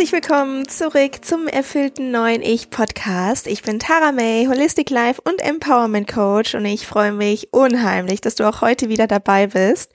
Herzlich 0.00 0.22
willkommen 0.24 0.66
zurück 0.66 1.22
zum 1.26 1.46
erfüllten 1.46 2.10
neuen 2.10 2.40
Ich 2.40 2.70
Podcast. 2.70 3.46
Ich 3.46 3.62
bin 3.62 3.78
Tara 3.78 4.12
May, 4.12 4.46
Holistic 4.46 4.88
Life 4.88 5.20
und 5.22 5.42
Empowerment 5.42 6.10
Coach 6.10 6.54
und 6.54 6.64
ich 6.64 6.86
freue 6.86 7.12
mich 7.12 7.52
unheimlich, 7.52 8.22
dass 8.22 8.34
du 8.34 8.48
auch 8.48 8.62
heute 8.62 8.88
wieder 8.88 9.06
dabei 9.06 9.48
bist. 9.48 9.92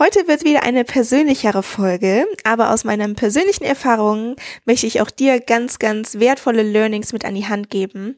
Heute 0.00 0.26
wird 0.26 0.42
wieder 0.42 0.64
eine 0.64 0.82
persönlichere 0.82 1.62
Folge, 1.62 2.26
aber 2.42 2.72
aus 2.72 2.82
meinen 2.82 3.14
persönlichen 3.14 3.62
Erfahrungen 3.62 4.34
möchte 4.64 4.88
ich 4.88 5.00
auch 5.00 5.10
dir 5.12 5.38
ganz, 5.38 5.78
ganz 5.78 6.18
wertvolle 6.18 6.64
Learnings 6.64 7.12
mit 7.12 7.24
an 7.24 7.36
die 7.36 7.46
Hand 7.46 7.70
geben 7.70 8.16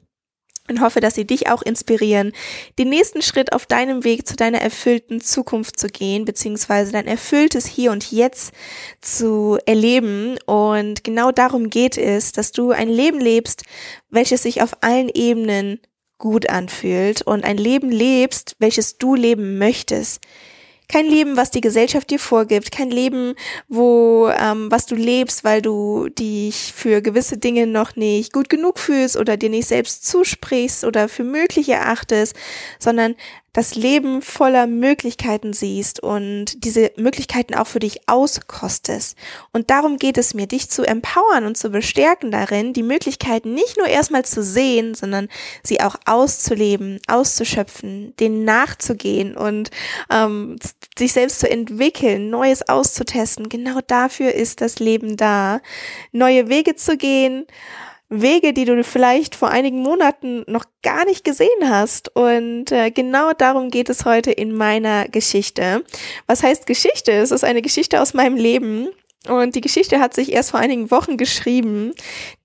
und 0.68 0.80
hoffe, 0.80 1.00
dass 1.00 1.14
sie 1.14 1.26
dich 1.26 1.48
auch 1.50 1.62
inspirieren, 1.62 2.32
den 2.78 2.88
nächsten 2.88 3.22
Schritt 3.22 3.52
auf 3.52 3.66
deinem 3.66 4.04
Weg 4.04 4.26
zu 4.26 4.36
deiner 4.36 4.60
erfüllten 4.60 5.20
Zukunft 5.20 5.78
zu 5.78 5.88
gehen, 5.88 6.24
beziehungsweise 6.24 6.92
dein 6.92 7.06
erfülltes 7.06 7.66
Hier 7.66 7.92
und 7.92 8.10
Jetzt 8.10 8.52
zu 9.00 9.58
erleben. 9.66 10.38
Und 10.46 11.04
genau 11.04 11.32
darum 11.32 11.70
geht 11.70 11.98
es, 11.98 12.32
dass 12.32 12.52
du 12.52 12.70
ein 12.70 12.88
Leben 12.88 13.20
lebst, 13.20 13.62
welches 14.10 14.42
sich 14.42 14.62
auf 14.62 14.82
allen 14.82 15.08
Ebenen 15.08 15.80
gut 16.18 16.48
anfühlt 16.48 17.22
und 17.22 17.44
ein 17.44 17.58
Leben 17.58 17.90
lebst, 17.90 18.56
welches 18.58 18.98
du 18.98 19.14
leben 19.14 19.58
möchtest. 19.58 20.20
Kein 20.88 21.06
Leben, 21.06 21.36
was 21.36 21.50
die 21.50 21.60
Gesellschaft 21.60 22.10
dir 22.10 22.18
vorgibt, 22.18 22.70
kein 22.70 22.90
Leben, 22.90 23.34
wo 23.68 24.28
ähm, 24.28 24.70
was 24.70 24.86
du 24.86 24.94
lebst, 24.94 25.42
weil 25.42 25.60
du 25.60 26.08
dich 26.08 26.72
für 26.74 27.02
gewisse 27.02 27.38
Dinge 27.38 27.66
noch 27.66 27.96
nicht 27.96 28.32
gut 28.32 28.48
genug 28.48 28.78
fühlst 28.78 29.16
oder 29.16 29.36
dir 29.36 29.50
nicht 29.50 29.66
selbst 29.66 30.06
zusprichst 30.06 30.84
oder 30.84 31.08
für 31.08 31.24
möglich 31.24 31.68
erachtest, 31.68 32.36
sondern 32.78 33.16
das 33.56 33.74
Leben 33.74 34.20
voller 34.20 34.66
Möglichkeiten 34.66 35.54
siehst 35.54 36.02
und 36.02 36.62
diese 36.62 36.92
Möglichkeiten 36.96 37.54
auch 37.54 37.66
für 37.66 37.78
dich 37.78 38.06
auskostest. 38.06 39.16
Und 39.50 39.70
darum 39.70 39.96
geht 39.96 40.18
es 40.18 40.34
mir, 40.34 40.46
dich 40.46 40.68
zu 40.68 40.82
empowern 40.82 41.46
und 41.46 41.56
zu 41.56 41.70
bestärken 41.70 42.30
darin, 42.30 42.74
die 42.74 42.82
Möglichkeiten 42.82 43.54
nicht 43.54 43.78
nur 43.78 43.86
erstmal 43.86 44.26
zu 44.26 44.42
sehen, 44.42 44.94
sondern 44.94 45.28
sie 45.62 45.80
auch 45.80 45.96
auszuleben, 46.04 47.00
auszuschöpfen, 47.08 48.14
denen 48.20 48.44
nachzugehen 48.44 49.38
und 49.38 49.70
ähm, 50.10 50.58
sich 50.98 51.14
selbst 51.14 51.40
zu 51.40 51.50
entwickeln, 51.50 52.28
Neues 52.28 52.68
auszutesten. 52.68 53.48
Genau 53.48 53.80
dafür 53.86 54.34
ist 54.34 54.60
das 54.60 54.80
Leben 54.80 55.16
da, 55.16 55.62
neue 56.12 56.50
Wege 56.50 56.76
zu 56.76 56.98
gehen 56.98 57.46
Wege, 58.08 58.52
die 58.52 58.64
du 58.64 58.82
vielleicht 58.84 59.34
vor 59.34 59.48
einigen 59.48 59.82
Monaten 59.82 60.44
noch 60.46 60.64
gar 60.82 61.04
nicht 61.04 61.24
gesehen 61.24 61.68
hast. 61.68 62.14
Und 62.14 62.70
äh, 62.72 62.90
genau 62.90 63.32
darum 63.32 63.70
geht 63.70 63.88
es 63.88 64.04
heute 64.04 64.30
in 64.30 64.52
meiner 64.52 65.08
Geschichte. 65.08 65.84
Was 66.26 66.42
heißt 66.42 66.66
Geschichte? 66.66 67.12
Es 67.12 67.30
ist 67.30 67.44
eine 67.44 67.62
Geschichte 67.62 68.00
aus 68.00 68.14
meinem 68.14 68.36
Leben. 68.36 68.88
Und 69.28 69.54
die 69.54 69.60
Geschichte 69.60 69.98
hat 69.98 70.14
sich 70.14 70.32
erst 70.32 70.52
vor 70.52 70.60
einigen 70.60 70.90
Wochen 70.90 71.16
geschrieben, 71.16 71.92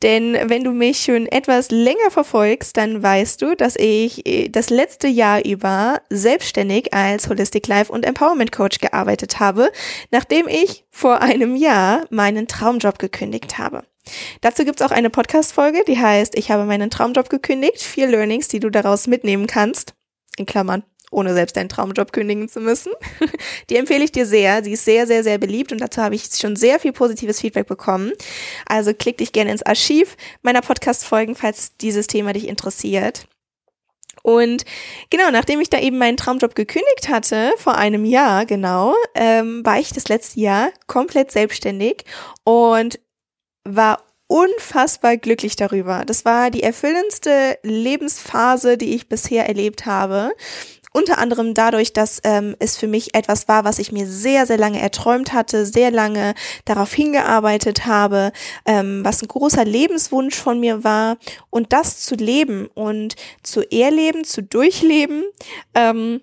denn 0.02 0.36
wenn 0.46 0.64
du 0.64 0.72
mich 0.72 1.04
schon 1.04 1.28
etwas 1.28 1.70
länger 1.70 2.10
verfolgst, 2.10 2.76
dann 2.76 3.04
weißt 3.04 3.42
du, 3.42 3.56
dass 3.56 3.76
ich 3.76 4.26
äh, 4.28 4.50
das 4.50 4.70
letzte 4.70 5.08
Jahr 5.08 5.46
über 5.46 6.02
selbstständig 6.10 6.94
als 6.94 7.30
Holistic 7.30 7.68
Life 7.68 7.92
und 7.92 8.06
Empowerment 8.06 8.52
Coach 8.52 8.80
gearbeitet 8.80 9.40
habe, 9.40 9.72
nachdem 10.10 10.48
ich 10.48 10.86
vor 10.90 11.22
einem 11.22 11.56
Jahr 11.56 12.06
meinen 12.10 12.48
Traumjob 12.48 12.98
gekündigt 12.98 13.58
habe. 13.58 13.84
Dazu 14.42 14.66
gibt's 14.66 14.82
auch 14.82 14.92
eine 14.92 15.10
Podcast-Folge, 15.10 15.84
die 15.88 16.00
heißt 16.00 16.38
Ich 16.38 16.52
habe 16.52 16.66
meinen 16.66 16.90
Traumjob 16.90 17.30
gekündigt. 17.30 17.82
Vier 17.82 18.08
Learnings, 18.08 18.48
die 18.48 18.60
du 18.60 18.70
daraus 18.70 19.08
mitnehmen 19.08 19.48
kannst. 19.48 19.94
In 20.38 20.46
Klammern, 20.46 20.84
ohne 21.12 21.34
selbst 21.34 21.58
deinen 21.58 21.70
Traumjob 21.70 22.14
kündigen 22.14 22.50
zu 22.50 22.62
müssen. 22.62 22.94
Die 23.70 23.76
empfehle 23.76 24.04
ich 24.04 24.14
dir 24.14 24.26
sehr. 24.26 24.64
Sie 24.64 24.72
ist 24.72 24.86
sehr, 24.86 25.06
sehr, 25.06 25.24
sehr 25.24 25.38
beliebt 25.38 25.72
und 25.72 25.80
dazu 25.80 26.02
habe 26.02 26.16
ich 26.16 26.24
schon 26.34 26.56
sehr 26.56 26.80
viel 26.80 26.94
positives 26.94 27.42
Feedback 27.42 27.68
bekommen. 27.68 28.14
Also 28.66 28.94
klick 28.94 29.18
dich 29.18 29.34
gerne 29.34 29.52
ins 29.52 29.64
Archiv 29.64 30.16
meiner 30.42 30.62
Podcast-Folgen, 30.62 31.36
falls 31.36 31.76
dieses 31.78 32.08
Thema 32.08 32.32
dich 32.32 32.48
interessiert. 32.48 33.28
Und 34.24 34.66
genau, 35.10 35.32
nachdem 35.32 35.62
ich 35.62 35.70
da 35.70 35.80
eben 35.80 35.98
meinen 35.98 36.18
Traumjob 36.18 36.56
gekündigt 36.56 37.10
hatte, 37.10 37.54
vor 37.58 37.76
einem 37.76 38.06
Jahr 38.06 38.46
genau, 38.46 38.96
ähm, 39.16 39.66
war 39.66 39.80
ich 39.80 39.94
das 39.94 40.08
letzte 40.10 40.40
Jahr 40.40 40.70
komplett 40.88 41.32
selbstständig 41.32 42.06
und 42.44 43.00
war 43.64 44.04
unfassbar 44.28 45.18
glücklich 45.18 45.58
darüber. 45.58 46.06
Das 46.06 46.24
war 46.24 46.52
die 46.52 46.64
erfüllendste 46.64 47.60
Lebensphase, 47.64 48.78
die 48.78 48.96
ich 48.96 49.10
bisher 49.10 49.48
erlebt 49.48 49.86
habe. 49.86 50.32
Unter 50.94 51.18
anderem 51.20 51.54
dadurch, 51.54 51.94
dass 51.94 52.20
ähm, 52.24 52.56
es 52.60 52.76
für 52.78 52.88
mich 52.88 53.16
etwas 53.16 53.48
war, 53.48 53.64
was 53.64 53.80
ich 53.80 53.94
mir 53.94 54.06
sehr, 54.08 54.46
sehr 54.46 54.58
lange 54.58 54.82
erträumt 54.82 55.32
hatte, 55.32 55.66
sehr 55.66 55.90
lange 55.90 56.34
darauf 56.66 56.94
hingearbeitet 56.94 57.86
habe, 57.86 58.34
ähm, 58.66 59.04
was 59.04 59.22
ein 59.22 59.30
großer 59.30 59.64
Lebenswunsch 59.64 60.36
von 60.36 60.60
mir 60.60 60.84
war. 60.84 61.18
Und 61.50 61.72
das 61.72 62.02
zu 62.02 62.16
leben 62.16 62.68
und 62.68 63.16
zu 63.42 63.62
erleben, 63.72 64.26
zu 64.26 64.44
durchleben, 64.44 65.24
ähm, 65.76 66.22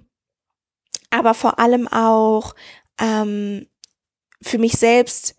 aber 1.11 1.33
vor 1.33 1.59
allem 1.59 1.89
auch 1.89 2.55
ähm, 3.01 3.67
für 4.43 4.59
mich 4.59 4.73
selbst 4.73 5.35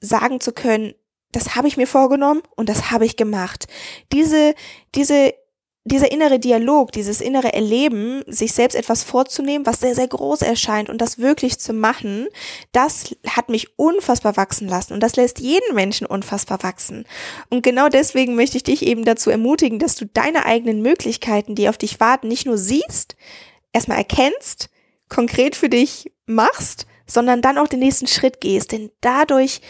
sagen 0.00 0.40
zu 0.40 0.52
können, 0.52 0.94
das 1.32 1.54
habe 1.56 1.68
ich 1.68 1.76
mir 1.76 1.86
vorgenommen 1.86 2.42
und 2.56 2.68
das 2.68 2.90
habe 2.90 3.06
ich 3.06 3.16
gemacht. 3.16 3.66
Diese, 4.12 4.54
diese, 4.94 5.32
dieser 5.84 6.12
innere 6.12 6.38
Dialog, 6.38 6.92
dieses 6.92 7.20
innere 7.20 7.52
Erleben, 7.54 8.22
sich 8.26 8.52
selbst 8.52 8.74
etwas 8.74 9.02
vorzunehmen, 9.02 9.64
was 9.64 9.80
sehr, 9.80 9.94
sehr 9.94 10.08
groß 10.08 10.42
erscheint 10.42 10.90
und 10.90 10.98
das 10.98 11.18
wirklich 11.18 11.58
zu 11.58 11.72
machen, 11.72 12.28
das 12.72 13.16
hat 13.26 13.48
mich 13.48 13.78
unfassbar 13.78 14.36
wachsen 14.36 14.68
lassen 14.68 14.92
und 14.92 15.00
das 15.00 15.16
lässt 15.16 15.40
jeden 15.40 15.74
Menschen 15.74 16.06
unfassbar 16.06 16.62
wachsen. 16.62 17.06
Und 17.48 17.62
genau 17.62 17.88
deswegen 17.88 18.34
möchte 18.34 18.56
ich 18.56 18.62
dich 18.62 18.84
eben 18.84 19.04
dazu 19.04 19.30
ermutigen, 19.30 19.78
dass 19.78 19.94
du 19.94 20.04
deine 20.04 20.44
eigenen 20.44 20.82
Möglichkeiten, 20.82 21.54
die 21.54 21.68
auf 21.68 21.78
dich 21.78 21.98
warten, 21.98 22.28
nicht 22.28 22.46
nur 22.46 22.58
siehst, 22.58 23.16
erstmal 23.72 23.98
erkennst, 23.98 24.68
konkret 25.08 25.56
für 25.56 25.68
dich 25.68 26.12
machst, 26.26 26.86
sondern 27.06 27.42
dann 27.42 27.58
auch 27.58 27.68
den 27.68 27.80
nächsten 27.80 28.06
Schritt 28.06 28.40
gehst, 28.40 28.72
denn 28.72 28.90
dadurch 29.00 29.60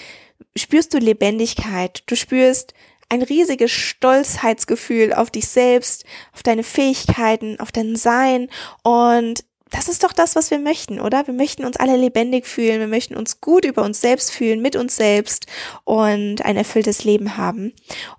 spürst 0.56 0.94
du 0.94 0.98
Lebendigkeit, 0.98 2.02
du 2.06 2.16
spürst 2.16 2.74
ein 3.08 3.22
riesiges 3.22 3.70
Stolzheitsgefühl 3.72 5.12
auf 5.12 5.30
dich 5.30 5.48
selbst, 5.48 6.04
auf 6.32 6.42
deine 6.42 6.62
Fähigkeiten, 6.62 7.58
auf 7.58 7.72
dein 7.72 7.96
Sein 7.96 8.48
und 8.82 9.44
das 9.70 9.88
ist 9.88 10.02
doch 10.02 10.12
das, 10.12 10.34
was 10.34 10.50
wir 10.50 10.58
möchten, 10.58 11.00
oder? 11.00 11.26
Wir 11.26 11.34
möchten 11.34 11.64
uns 11.64 11.76
alle 11.76 11.96
lebendig 11.96 12.46
fühlen, 12.46 12.80
wir 12.80 12.88
möchten 12.88 13.16
uns 13.16 13.40
gut 13.40 13.64
über 13.64 13.82
uns 13.82 14.00
selbst 14.00 14.32
fühlen, 14.32 14.60
mit 14.60 14.74
uns 14.76 14.96
selbst 14.96 15.46
und 15.84 16.44
ein 16.44 16.56
erfülltes 16.56 17.04
Leben 17.04 17.36
haben. 17.36 17.72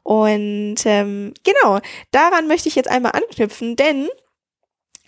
Und 0.03 0.77
ähm, 0.85 1.33
genau, 1.43 1.79
daran 2.11 2.47
möchte 2.47 2.69
ich 2.69 2.75
jetzt 2.75 2.89
einmal 2.89 3.11
anknüpfen, 3.11 3.75
denn 3.75 4.07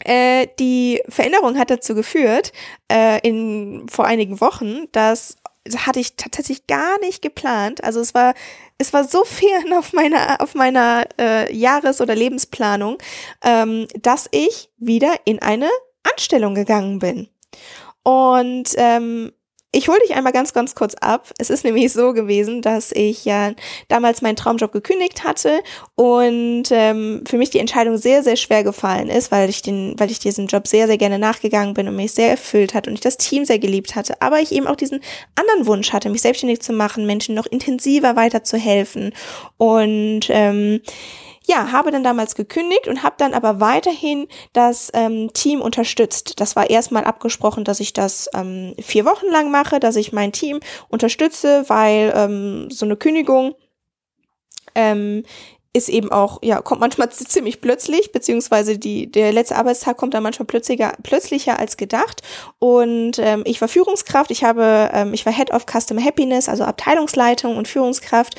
äh, 0.04 0.48
die 0.60 1.02
Veränderung 1.08 1.58
hat 1.58 1.70
dazu 1.70 1.96
geführt, 1.96 2.52
äh, 2.92 3.26
in 3.26 3.88
vor 3.90 4.06
einigen 4.06 4.42
Wochen, 4.42 4.88
dass 4.92 5.38
hatte 5.76 6.00
ich 6.00 6.16
tatsächlich 6.16 6.68
gar 6.68 7.00
nicht 7.00 7.22
geplant. 7.22 7.84
Also 7.84 8.00
es 8.00 8.14
war, 8.14 8.34
es 8.78 8.94
war 8.94 9.04
so 9.04 9.24
fern 9.24 9.74
auf 9.78 9.94
meiner, 9.94 10.42
auf 10.42 10.56
meiner 10.56 11.06
äh, 11.20 11.54
Jahres- 11.56 12.02
oder 12.02 12.16
Lebensplanung, 12.16 12.98
ähm, 13.44 13.88
dass 14.00 14.28
ich 14.32 14.70
wieder 14.78 15.16
in 15.26 15.42
eine 15.42 15.70
Anstellung 16.04 16.56
gegangen 16.56 17.00
bin. 17.00 17.30
Und 18.04 18.70
ähm, 18.76 19.32
ich 19.76 19.88
hole 19.88 20.00
dich 20.06 20.16
einmal 20.16 20.32
ganz, 20.32 20.54
ganz 20.54 20.76
kurz 20.76 20.94
ab. 20.94 21.32
Es 21.40 21.50
ist 21.50 21.66
nämlich 21.66 21.92
so 21.92 22.14
gewesen, 22.14 22.62
dass 22.62 22.92
ich 22.92 23.26
ja 23.26 23.54
damals 23.88 24.22
meinen 24.22 24.36
Traumjob 24.36 24.72
gekündigt 24.72 25.24
hatte 25.24 25.60
und 25.96 26.66
ähm, 26.70 27.24
für 27.28 27.38
mich 27.38 27.50
die 27.50 27.58
Entscheidung 27.58 27.98
sehr, 27.98 28.24
sehr 28.24 28.36
schwer 28.36 28.64
gefallen 28.64 29.10
ist, 29.10 29.32
weil 29.32 29.50
ich 29.50 29.64
den, 29.64 29.96
weil 29.98 30.12
ich 30.12 30.20
diesem 30.20 30.46
Job 30.46 30.68
sehr, 30.68 30.86
sehr 30.86 31.00
gerne 31.00 31.18
nachgegangen 31.18 31.74
bin 31.74 31.88
und 31.88 31.96
mich 31.96 32.12
sehr 32.14 32.30
erfüllt 32.30 32.76
hat 32.76 32.88
und 32.88 32.94
ich 32.94 33.02
das 33.02 33.18
Team 33.18 33.46
sehr 33.46 33.58
geliebt 33.58 33.96
hatte. 33.96 34.22
Aber 34.22 34.40
ich 34.40 34.52
eben 34.52 34.68
auch 34.68 34.76
diesen 34.76 35.02
anderen 35.36 35.66
Wunsch 35.66 35.92
hatte, 35.92 36.10
mich 36.10 36.22
selbstständig 36.22 36.62
zu 36.62 36.72
machen, 36.72 37.08
Menschen 37.08 37.34
noch 37.34 37.48
intensiver 37.48 38.16
weiterzuhelfen 38.16 39.12
und 39.58 40.28
ähm, 40.30 40.82
ja, 41.46 41.72
habe 41.72 41.92
dann 41.92 42.04
damals 42.04 42.36
gekündigt 42.36 42.88
und 42.88 43.04
habe 43.04 43.16
dann 43.18 43.34
aber 43.34 43.60
weiterhin 43.60 44.28
das 44.54 44.90
ähm, 44.94 45.32
Team 45.34 45.62
unterstützt. 45.62 46.40
Das 46.40 46.56
war 46.56 46.70
erstmal 46.70 47.04
abgesprochen, 47.04 47.64
dass 47.64 47.80
ich 47.80 47.94
das 47.94 48.30
ähm, 48.34 48.74
vier 48.80 49.06
Wochen 49.06 49.28
lang 49.28 49.52
mache, 49.52 49.80
dass 49.80 49.96
ich 49.96 50.14
mein 50.14 50.32
Team 50.32 50.60
unterstütze, 50.90 51.66
weil 51.68 52.14
ähm, 52.16 52.70
so 52.70 52.86
eine 52.86 52.96
Kündigung 52.96 53.56
ähm, 54.76 55.24
ist 55.74 55.90
eben 55.90 56.12
auch, 56.12 56.40
ja, 56.44 56.62
kommt 56.62 56.82
manchmal 56.82 57.10
ziemlich 57.12 57.60
plötzlich, 57.60 58.12
beziehungsweise 58.12 58.78
die, 58.78 59.12
der 59.12 59.34
letzte 59.34 59.56
Arbeitstag 59.56 59.98
kommt 59.98 60.14
dann 60.14 60.24
manchmal 60.24 60.46
plötzlicher, 60.46 60.94
plötzlicher 61.02 61.60
als 61.60 61.78
gedacht. 61.78 62.22
Und 62.60 63.18
ähm, 63.18 63.42
ich 63.46 63.60
war 63.60 63.68
Führungskraft, 63.68 64.30
ich 64.30 64.44
habe, 64.44 64.92
ähm, 64.94 65.14
ich 65.14 65.26
war 65.26 65.34
Head 65.34 65.52
of 65.52 65.66
Customer 65.66 66.04
Happiness, 66.04 66.48
also 66.48 66.64
Abteilungsleitung 66.64 67.58
und 67.58 67.68
Führungskraft 67.68 68.36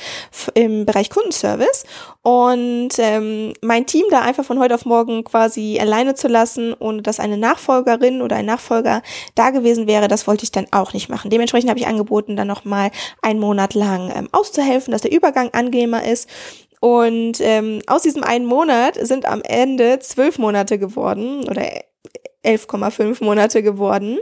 im 0.53 0.85
Bereich 0.85 1.09
Kundenservice. 1.09 1.85
Und 2.21 2.97
ähm, 2.97 3.53
mein 3.61 3.85
Team 3.85 4.05
da 4.09 4.21
einfach 4.21 4.45
von 4.45 4.57
heute 4.57 4.73
auf 4.73 4.85
morgen 4.85 5.23
quasi 5.25 5.77
alleine 5.79 6.15
zu 6.15 6.27
lassen, 6.27 6.73
ohne 6.79 7.03
dass 7.03 7.19
eine 7.19 7.37
Nachfolgerin 7.37 8.21
oder 8.21 8.37
ein 8.37 8.47
Nachfolger 8.47 9.03
da 9.35 9.51
gewesen 9.51 9.85
wäre, 9.85 10.07
das 10.07 10.25
wollte 10.25 10.43
ich 10.43 10.51
dann 10.51 10.65
auch 10.71 10.93
nicht 10.93 11.09
machen. 11.09 11.29
Dementsprechend 11.29 11.69
habe 11.69 11.79
ich 11.79 11.85
angeboten, 11.85 12.35
dann 12.35 12.47
nochmal 12.47 12.89
einen 13.21 13.39
Monat 13.39 13.75
lang 13.75 14.11
ähm, 14.15 14.29
auszuhelfen, 14.31 14.91
dass 14.91 15.01
der 15.01 15.11
Übergang 15.11 15.53
angenehmer 15.53 16.03
ist. 16.03 16.29
Und 16.85 17.41
ähm, 17.41 17.81
aus 17.87 18.03
diesem 18.03 18.23
einen 18.23 18.45
Monat 18.45 18.95
sind 19.01 19.25
am 19.25 19.41
Ende 19.41 19.97
zwölf 19.97 20.37
Monate 20.37 20.77
geworden 20.77 21.49
oder 21.49 21.65
11,5 22.43 23.23
Monate 23.23 23.63
geworden. 23.63 24.19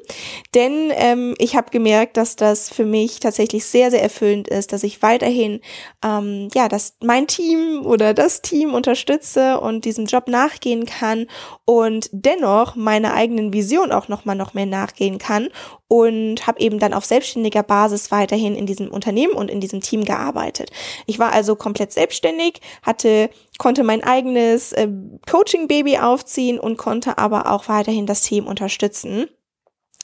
Denn 0.56 0.90
ähm, 0.96 1.36
ich 1.40 1.58
habe 1.58 1.72
gemerkt, 1.72 2.16
dass 2.16 2.38
das 2.38 2.70
für 2.70 2.86
mich 2.86 3.20
tatsächlich 3.20 3.66
sehr, 3.66 3.92
sehr 3.92 4.02
erfüllend 4.02 4.48
ist, 4.48 4.72
dass 4.72 4.84
ich 4.84 5.02
weiterhin, 5.02 5.60
ähm, 6.06 6.48
ja, 6.56 6.70
dass 6.70 6.96
mein 7.04 7.28
Team 7.28 7.86
oder 7.86 8.14
das 8.14 8.42
Team 8.42 8.74
unterstütze 8.74 9.60
und 9.60 9.84
diesem 9.84 10.06
Job 10.06 10.30
nachgehen 10.30 10.86
kann 10.86 11.28
und 11.66 12.10
dennoch 12.14 12.78
meiner 12.78 13.14
eigenen 13.14 13.52
Vision 13.52 13.92
auch 13.92 14.08
nochmal 14.08 14.38
noch 14.38 14.54
mehr 14.54 14.68
nachgehen 14.68 15.18
kann 15.18 15.50
und 15.88 16.48
habe 16.48 16.60
eben 16.60 16.80
dann 16.80 16.94
auf 16.94 17.06
selbstständiger 17.06 17.64
Basis 17.64 18.12
weiterhin 18.12 18.56
in 18.56 18.66
diesem 18.66 18.90
Unternehmen 18.90 19.34
und 19.34 19.52
in 19.52 19.60
diesem 19.60 19.82
Team 19.82 20.04
gearbeitet. 20.04 20.72
Ich 21.06 21.20
war 21.20 21.32
also 21.32 21.56
komplett 21.56 21.92
selbstständig, 21.92 22.62
hatte 22.82 23.30
konnte 23.58 23.84
mein 23.84 24.04
eigenes 24.04 24.74
äh, 24.74 24.88
Coaching-Baby 25.30 25.98
aufziehen 26.00 26.60
und 26.60 26.78
konnte 26.78 27.18
aber 27.18 27.52
auch 27.52 27.68
weiterhin 27.68 28.06
das 28.06 28.22
Team 28.22 28.48
unterstützen 28.48 29.28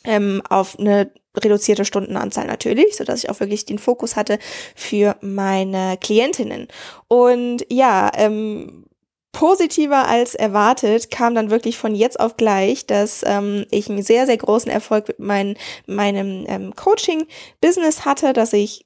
ähm, 0.03 0.41
auf 0.49 0.77
eine 0.79 1.11
reduzierte 1.37 1.85
Stundenanzahl 1.85 2.47
natürlich, 2.47 2.95
so 2.97 3.03
dass 3.03 3.23
ich 3.23 3.29
auch 3.29 3.39
wirklich 3.39 3.65
den 3.65 3.79
Fokus 3.79 4.15
hatte 4.15 4.39
für 4.75 5.15
meine 5.21 5.97
Klientinnen. 5.99 6.67
Und 7.07 7.65
ja, 7.69 8.11
ähm, 8.15 8.85
positiver 9.31 10.07
als 10.07 10.35
erwartet 10.35 11.11
kam 11.11 11.35
dann 11.35 11.49
wirklich 11.49 11.77
von 11.77 11.93
jetzt 11.93 12.19
auf 12.19 12.37
gleich, 12.37 12.85
dass 12.87 13.23
ähm, 13.25 13.65
ich 13.71 13.89
einen 13.89 14.01
sehr, 14.01 14.25
sehr 14.25 14.37
großen 14.37 14.71
Erfolg 14.71 15.07
mit 15.07 15.19
mein, 15.19 15.57
meinem 15.85 16.45
ähm, 16.47 16.75
Coaching-Business 16.75 18.05
hatte, 18.05 18.33
dass 18.33 18.53
ich 18.53 18.85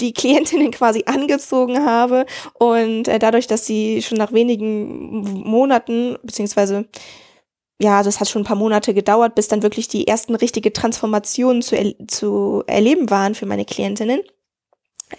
die 0.00 0.12
Klientinnen 0.12 0.70
quasi 0.70 1.04
angezogen 1.06 1.84
habe 1.84 2.26
und 2.54 3.08
äh, 3.08 3.18
dadurch, 3.18 3.46
dass 3.46 3.66
sie 3.66 4.02
schon 4.02 4.18
nach 4.18 4.32
wenigen 4.32 5.20
Monaten, 5.44 6.18
beziehungsweise 6.22 6.86
ja, 7.80 8.02
das 8.02 8.20
hat 8.20 8.28
schon 8.28 8.42
ein 8.42 8.46
paar 8.46 8.56
Monate 8.56 8.94
gedauert, 8.94 9.34
bis 9.34 9.48
dann 9.48 9.62
wirklich 9.62 9.86
die 9.88 10.06
ersten 10.06 10.34
richtige 10.34 10.72
Transformationen 10.72 11.60
zu, 11.60 11.76
er 11.76 11.92
zu 12.08 12.62
erleben 12.66 13.10
waren 13.10 13.34
für 13.34 13.44
meine 13.44 13.66
Klientinnen, 13.66 14.22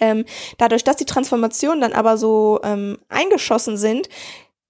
ähm, 0.00 0.24
dadurch, 0.58 0.84
dass 0.84 0.96
die 0.96 1.04
Transformationen 1.04 1.80
dann 1.80 1.92
aber 1.92 2.16
so 2.16 2.60
ähm, 2.62 2.98
eingeschossen 3.08 3.76
sind, 3.76 4.08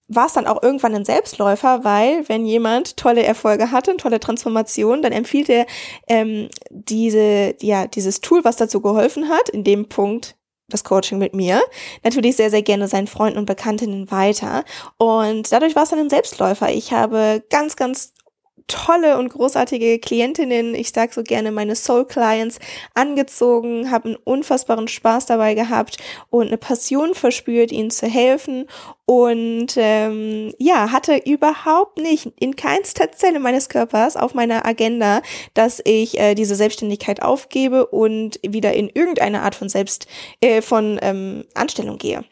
war 0.08 0.26
es 0.26 0.32
dann 0.32 0.46
auch 0.46 0.62
irgendwann 0.62 0.94
ein 0.94 1.04
Selbstläufer, 1.04 1.84
weil 1.84 2.26
wenn 2.28 2.46
jemand 2.46 2.96
tolle 2.96 3.22
Erfolge 3.22 3.70
hatte, 3.70 3.96
tolle 3.98 4.20
Transformationen, 4.20 5.02
dann 5.02 5.12
empfiehlt 5.12 5.50
er 5.50 5.66
ähm, 6.08 6.48
diese, 6.70 7.54
ja, 7.60 7.86
dieses 7.86 8.22
Tool, 8.22 8.42
was 8.44 8.56
dazu 8.56 8.80
geholfen 8.80 9.28
hat, 9.28 9.50
in 9.50 9.64
dem 9.64 9.88
Punkt 9.88 10.38
das 10.70 10.84
Coaching 10.84 11.18
mit 11.18 11.34
mir, 11.34 11.62
natürlich 12.04 12.36
sehr, 12.36 12.50
sehr 12.50 12.62
gerne 12.62 12.88
seinen 12.88 13.06
Freunden 13.06 13.38
und 13.38 13.46
Bekanntinnen 13.46 14.10
weiter. 14.10 14.64
Und 14.98 15.50
dadurch 15.50 15.74
war 15.74 15.84
es 15.84 15.90
dann 15.90 15.98
ein 15.98 16.10
Selbstläufer. 16.10 16.70
Ich 16.70 16.92
habe 16.92 17.42
ganz, 17.48 17.76
ganz 17.76 18.12
tolle 18.66 19.19
und 19.19 19.28
großartige 19.28 19.99
Klientinnen, 19.99 20.75
ich 20.75 20.90
sage 20.90 21.12
so 21.12 21.22
gerne 21.22 21.52
meine 21.52 21.76
Soul 21.76 22.06
Clients, 22.06 22.58
angezogen, 22.94 23.90
habe 23.90 24.08
einen 24.08 24.16
unfassbaren 24.16 24.88
Spaß 24.88 25.26
dabei 25.26 25.55
gehabt 25.55 25.99
und 26.31 26.49
eine 26.49 26.58
Passion 26.58 27.14
verspürt, 27.14 27.72
ihnen 27.72 27.90
zu 27.90 28.06
helfen 28.06 28.66
und 29.06 29.69
ähm, 29.76 30.52
ja, 30.58 30.93
hatte 30.93 31.16
überhaupt 31.16 31.99
nicht 31.99 32.32
in 32.38 32.56
keinster 32.56 33.10
Zelle 33.12 33.40
meines 33.40 33.69
Körpers 33.69 34.16
auf 34.16 34.34
meiner 34.34 34.66
Agenda, 34.66 35.22
dass 35.54 35.81
ich 35.84 36.19
äh, 36.19 36.34
diese 36.34 36.56
Selbstständigkeit 36.56 37.22
aufgebe 37.22 37.87
und 37.87 38.38
wieder 38.46 38.75
in 38.75 38.90
irgendeine 38.93 39.43
Art 39.43 39.54
von 39.54 39.69
Selbst 39.69 40.06
äh, 40.43 40.61
von 40.61 40.99
ähm, 41.00 41.44
Anstellung 41.54 41.96
gehe. 41.96 42.25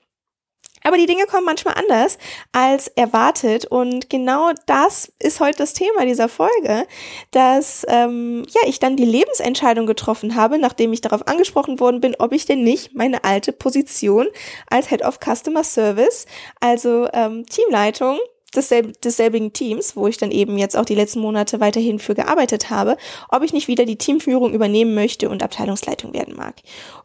Aber 0.87 0.99
die 0.99 1.07
Dinge 1.07 1.27
kommen 1.27 1.45
manchmal 1.45 1.75
anders 1.75 2.17
als 2.53 2.87
erwartet. 2.87 3.65
Und 3.65 4.09
genau 4.09 4.53
das 4.67 5.13
ist 5.19 5.41
heute 5.41 5.59
das 5.59 5.73
Thema 5.73 6.07
dieser 6.07 6.29
Folge, 6.29 6.87
dass 7.33 7.85
ähm, 7.89 8.47
ja, 8.49 8.61
ich 8.69 8.79
dann 8.79 8.97
die 8.97 9.05
Lebensentscheidung 9.05 9.87
getroffen 9.87 10.37
habe, 10.37 10.61
nachdem 10.61 10.93
ich 10.93 11.01
darauf 11.01 11.27
angesprochen 11.27 11.81
worden 11.81 12.01
bin, 12.01 12.15
ob 12.21 12.33
ich 12.33 12.47
denn 12.47 12.63
nicht 12.63 12.95
meine 12.95 13.25
alte 13.25 13.51
Position 13.51 14.29
als 14.71 14.89
Head 14.89 15.03
of 15.03 15.19
Customer 15.19 15.65
Service, 15.65 16.25
also 16.61 17.09
ähm, 17.13 17.45
Teamleitung, 17.47 18.21
desselb 18.57 19.01
desselbigen 19.03 19.53
Teams, 19.53 19.97
wo 19.97 20.07
ich 20.09 20.17
dann 20.17 20.31
eben 20.31 20.59
jetzt 20.59 20.77
auch 20.77 20.85
die 20.85 20.95
letzten 20.95 21.21
Monate 21.21 21.61
weiterhin 21.61 21.99
für 21.99 22.15
gearbeitet 22.15 22.71
habe, 22.71 22.97
ob 23.29 23.43
ich 23.43 23.53
nicht 23.53 23.69
wieder 23.69 23.85
die 23.85 23.99
Teamführung 23.99 24.53
übernehmen 24.53 24.95
möchte 24.95 25.29
und 25.29 25.43
Abteilungsleitung 25.43 26.13
werden 26.15 26.35
mag. 26.37 26.57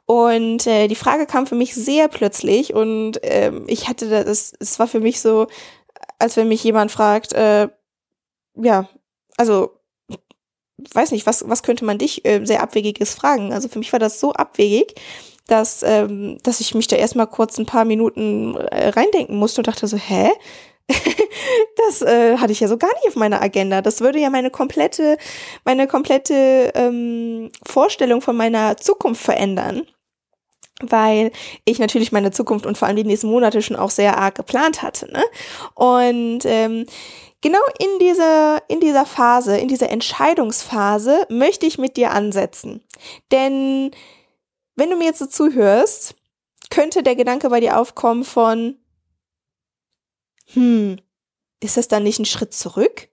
Und 0.06 0.68
äh, 0.68 0.88
die 0.88 0.96
Frage 0.96 1.26
kam 1.26 1.48
für 1.48 1.56
mich 1.56 1.76
sehr 1.76 2.08
plötzlich 2.08 2.74
und 2.74 3.20
ähm, 3.24 3.66
ich 3.68 3.88
hatte 3.88 4.10
das, 4.10 4.54
es 4.60 4.80
war 4.80 4.88
für 4.88 5.00
mich 5.00 5.22
so, 5.22 5.48
als 6.20 6.38
wenn 6.38 6.48
mich 6.48 6.64
jemand 6.64 6.92
fragt, 6.92 7.34
äh, 7.34 7.70
ja, 8.56 8.90
also 9.38 9.72
weiß 10.94 11.12
nicht, 11.12 11.26
was, 11.26 11.48
was 11.48 11.64
könnte 11.64 11.86
man 11.86 11.98
dich 11.98 12.26
äh, 12.26 12.44
sehr 12.46 12.64
abwegiges 12.64 13.14
fragen? 13.14 13.54
Also 13.54 13.68
für 13.68 13.80
mich 13.80 13.92
war 13.92 14.00
das 14.00 14.20
so 14.20 14.34
abwegig, 14.34 14.96
dass, 15.48 15.84
ähm, 15.84 16.38
dass 16.44 16.60
ich 16.60 16.74
mich 16.76 16.88
da 16.88 16.96
erstmal 16.96 17.28
kurz 17.28 17.58
ein 17.58 17.66
paar 17.66 17.86
Minuten 17.86 18.56
äh, 18.56 18.90
reindenken 18.90 19.38
musste 19.38 19.62
und 19.62 19.68
dachte 19.68 19.88
so, 19.88 19.98
hä? 19.98 20.30
das 21.78 22.02
äh, 22.02 22.38
hatte 22.38 22.52
ich 22.52 22.60
ja 22.60 22.68
so 22.68 22.78
gar 22.78 22.94
nicht 22.96 23.08
auf 23.08 23.16
meiner 23.16 23.42
Agenda. 23.42 23.82
Das 23.82 24.02
würde 24.02 24.20
ja 24.20 24.30
meine 24.30 24.50
komplette, 24.50 25.18
meine 25.66 25.88
komplette 25.88 26.72
ähm, 26.76 27.52
Vorstellung 27.66 28.22
von 28.22 28.36
meiner 28.36 28.78
Zukunft 28.78 29.22
verändern. 29.22 29.88
Weil 30.84 31.32
ich 31.64 31.78
natürlich 31.78 32.12
meine 32.12 32.32
Zukunft 32.32 32.66
und 32.66 32.78
vor 32.78 32.88
allem 32.88 32.98
die 32.98 33.04
nächsten 33.04 33.30
Monate 33.30 33.62
schon 33.62 33.76
auch 33.76 33.92
sehr 33.92 34.18
arg 34.18 34.36
geplant 34.36 34.82
hatte. 34.82 35.12
Ne? 35.12 35.24
Und 35.76 36.40
ähm, 36.46 36.88
genau 37.42 37.60
in 37.78 38.00
dieser, 38.00 38.64
in 38.68 38.80
dieser 38.80 39.06
Phase, 39.06 39.58
in 39.58 39.68
dieser 39.68 39.90
Entscheidungsphase 39.90 41.28
möchte 41.30 41.68
ich 41.68 41.78
mit 41.78 41.98
dir 41.98 42.12
ansetzen. 42.12 42.84
Denn 43.32 43.92
wenn 44.76 44.90
du 44.90 44.96
mir 44.96 45.06
jetzt 45.06 45.20
so 45.20 45.28
zuhörst, 45.28 46.16
könnte 46.72 47.04
der 47.04 47.16
Gedanke 47.16 47.50
bei 47.50 47.60
dir 47.60 47.78
aufkommen 47.80 48.24
von, 48.24 48.78
hm, 50.54 50.98
ist 51.62 51.78
das 51.78 51.88
dann 51.88 52.04
nicht 52.04 52.20
ein 52.20 52.26
Schritt 52.26 52.54
zurück, 52.54 53.10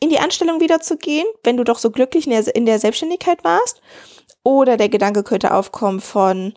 in 0.00 0.10
die 0.10 0.18
Anstellung 0.18 0.60
wieder 0.60 0.80
zu 0.80 0.96
gehen, 0.96 1.26
wenn 1.42 1.56
du 1.56 1.64
doch 1.64 1.78
so 1.78 1.90
glücklich 1.90 2.26
in 2.26 2.30
der, 2.30 2.54
in 2.54 2.66
der 2.66 2.78
Selbstständigkeit 2.78 3.44
warst? 3.44 3.80
Oder 4.44 4.76
der 4.76 4.88
Gedanke 4.88 5.24
könnte 5.24 5.52
aufkommen 5.52 6.00
von, 6.00 6.54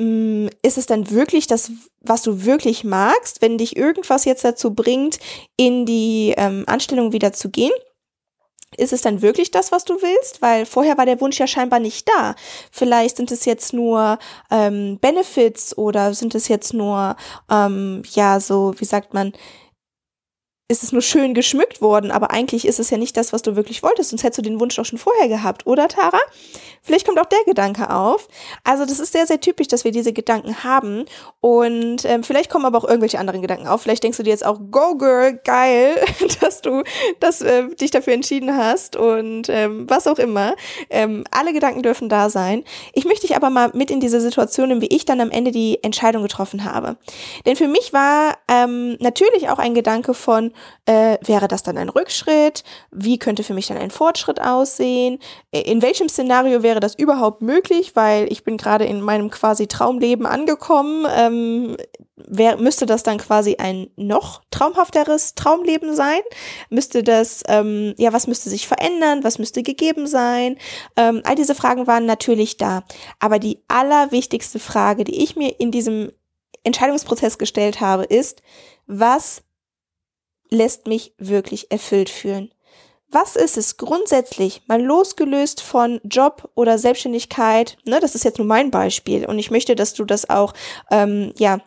hm, 0.00 0.48
ist 0.62 0.78
es 0.78 0.86
dann 0.86 1.10
wirklich 1.10 1.46
das, 1.46 1.70
was 2.00 2.22
du 2.22 2.44
wirklich 2.44 2.84
magst, 2.84 3.42
wenn 3.42 3.58
dich 3.58 3.76
irgendwas 3.76 4.24
jetzt 4.24 4.44
dazu 4.44 4.74
bringt, 4.74 5.18
in 5.56 5.84
die 5.84 6.34
ähm, 6.36 6.64
Anstellung 6.66 7.12
wieder 7.12 7.32
zu 7.32 7.50
gehen? 7.50 7.72
Ist 8.76 8.92
es 8.92 9.02
dann 9.02 9.22
wirklich 9.22 9.50
das, 9.50 9.72
was 9.72 9.84
du 9.84 9.94
willst? 9.94 10.42
Weil 10.42 10.64
vorher 10.64 10.96
war 10.96 11.06
der 11.06 11.20
Wunsch 11.20 11.38
ja 11.38 11.46
scheinbar 11.46 11.80
nicht 11.80 12.08
da. 12.08 12.34
Vielleicht 12.70 13.16
sind 13.16 13.32
es 13.32 13.44
jetzt 13.44 13.72
nur 13.72 14.18
ähm, 14.50 14.98
Benefits 15.00 15.76
oder 15.76 16.14
sind 16.14 16.34
es 16.34 16.48
jetzt 16.48 16.72
nur, 16.72 17.16
ähm, 17.50 18.02
ja, 18.12 18.38
so, 18.38 18.74
wie 18.78 18.84
sagt 18.84 19.12
man, 19.12 19.32
ist 20.70 20.84
es 20.84 20.92
nur 20.92 21.02
schön 21.02 21.34
geschmückt 21.34 21.82
worden, 21.82 22.10
aber 22.10 22.30
eigentlich 22.30 22.64
ist 22.66 22.78
es 22.78 22.90
ja 22.90 22.96
nicht 22.96 23.16
das, 23.16 23.32
was 23.32 23.42
du 23.42 23.56
wirklich 23.56 23.82
wolltest, 23.82 24.10
sonst 24.10 24.22
hättest 24.22 24.38
du 24.38 24.42
den 24.42 24.60
Wunsch 24.60 24.76
doch 24.76 24.84
schon 24.84 24.98
vorher 24.98 25.28
gehabt, 25.28 25.66
oder 25.66 25.88
Tara? 25.88 26.20
Vielleicht 26.82 27.06
kommt 27.06 27.20
auch 27.20 27.26
der 27.26 27.44
Gedanke 27.44 27.90
auf. 27.90 28.28
Also 28.64 28.86
das 28.86 29.00
ist 29.00 29.12
sehr, 29.12 29.26
sehr 29.26 29.40
typisch, 29.40 29.68
dass 29.68 29.84
wir 29.84 29.90
diese 29.90 30.12
Gedanken 30.12 30.64
haben 30.64 31.04
und 31.40 32.04
ähm, 32.04 32.22
vielleicht 32.22 32.50
kommen 32.50 32.64
aber 32.64 32.78
auch 32.78 32.84
irgendwelche 32.84 33.18
anderen 33.18 33.42
Gedanken 33.42 33.66
auf. 33.66 33.82
Vielleicht 33.82 34.04
denkst 34.04 34.16
du 34.16 34.22
dir 34.22 34.30
jetzt 34.30 34.46
auch, 34.46 34.58
go 34.70 34.96
girl, 34.96 35.38
geil, 35.44 35.96
dass 36.40 36.62
du 36.62 36.82
dass, 37.18 37.40
äh, 37.40 37.68
dich 37.74 37.90
dafür 37.90 38.12
entschieden 38.12 38.56
hast 38.56 38.96
und 38.96 39.48
ähm, 39.48 39.88
was 39.90 40.06
auch 40.06 40.18
immer. 40.18 40.54
Ähm, 40.88 41.24
alle 41.30 41.52
Gedanken 41.52 41.82
dürfen 41.82 42.08
da 42.08 42.30
sein. 42.30 42.64
Ich 42.92 43.04
möchte 43.04 43.26
dich 43.26 43.36
aber 43.36 43.50
mal 43.50 43.70
mit 43.74 43.90
in 43.90 44.00
diese 44.00 44.20
Situation 44.20 44.68
nehmen, 44.68 44.80
wie 44.80 44.94
ich 44.94 45.04
dann 45.04 45.20
am 45.20 45.30
Ende 45.30 45.50
die 45.50 45.82
Entscheidung 45.82 46.22
getroffen 46.22 46.64
habe. 46.64 46.96
Denn 47.44 47.56
für 47.56 47.68
mich 47.68 47.92
war 47.92 48.36
ähm, 48.48 48.96
natürlich 49.00 49.48
auch 49.48 49.58
ein 49.58 49.74
Gedanke 49.74 50.14
von, 50.14 50.52
äh, 50.86 51.18
wäre 51.24 51.48
das 51.48 51.62
dann 51.62 51.78
ein 51.78 51.88
Rückschritt? 51.88 52.64
Wie 52.90 53.18
könnte 53.18 53.42
für 53.42 53.54
mich 53.54 53.66
dann 53.66 53.78
ein 53.78 53.90
Fortschritt 53.90 54.40
aussehen? 54.40 55.18
In 55.50 55.82
welchem 55.82 56.08
Szenario 56.08 56.62
wäre 56.62 56.80
das 56.80 56.94
überhaupt 56.94 57.42
möglich? 57.42 57.94
Weil 57.94 58.30
ich 58.32 58.44
bin 58.44 58.56
gerade 58.56 58.84
in 58.84 59.00
meinem 59.00 59.30
quasi 59.30 59.66
Traumleben 59.66 60.26
angekommen. 60.26 61.06
Ähm, 61.16 61.76
wär, 62.16 62.56
müsste 62.56 62.86
das 62.86 63.02
dann 63.02 63.18
quasi 63.18 63.56
ein 63.56 63.88
noch 63.96 64.42
traumhafteres 64.50 65.34
Traumleben 65.34 65.94
sein? 65.94 66.20
Müsste 66.68 67.02
das, 67.02 67.42
ähm, 67.48 67.94
ja, 67.98 68.12
was 68.12 68.26
müsste 68.26 68.50
sich 68.50 68.66
verändern? 68.66 69.24
Was 69.24 69.38
müsste 69.38 69.62
gegeben 69.62 70.06
sein? 70.06 70.56
Ähm, 70.96 71.22
all 71.24 71.34
diese 71.34 71.54
Fragen 71.54 71.86
waren 71.86 72.06
natürlich 72.06 72.56
da. 72.56 72.84
Aber 73.18 73.38
die 73.38 73.62
allerwichtigste 73.68 74.58
Frage, 74.58 75.04
die 75.04 75.22
ich 75.22 75.36
mir 75.36 75.58
in 75.60 75.70
diesem 75.70 76.12
Entscheidungsprozess 76.64 77.38
gestellt 77.38 77.80
habe, 77.80 78.04
ist, 78.04 78.42
was 78.86 79.42
lässt 80.50 80.86
mich 80.86 81.14
wirklich 81.18 81.70
erfüllt 81.70 82.10
fühlen? 82.10 82.52
Was 83.12 83.34
ist 83.34 83.56
es 83.56 83.76
grundsätzlich, 83.76 84.62
mal 84.68 84.80
losgelöst 84.80 85.62
von 85.62 86.00
Job 86.04 86.48
oder 86.54 86.78
Selbstständigkeit? 86.78 87.76
Ne, 87.84 87.98
das 87.98 88.14
ist 88.14 88.24
jetzt 88.24 88.38
nur 88.38 88.46
mein 88.46 88.70
Beispiel 88.70 89.26
und 89.26 89.38
ich 89.38 89.50
möchte, 89.50 89.74
dass 89.74 89.94
du 89.94 90.04
das 90.04 90.30
auch, 90.30 90.54
ähm, 90.92 91.32
ja, 91.36 91.58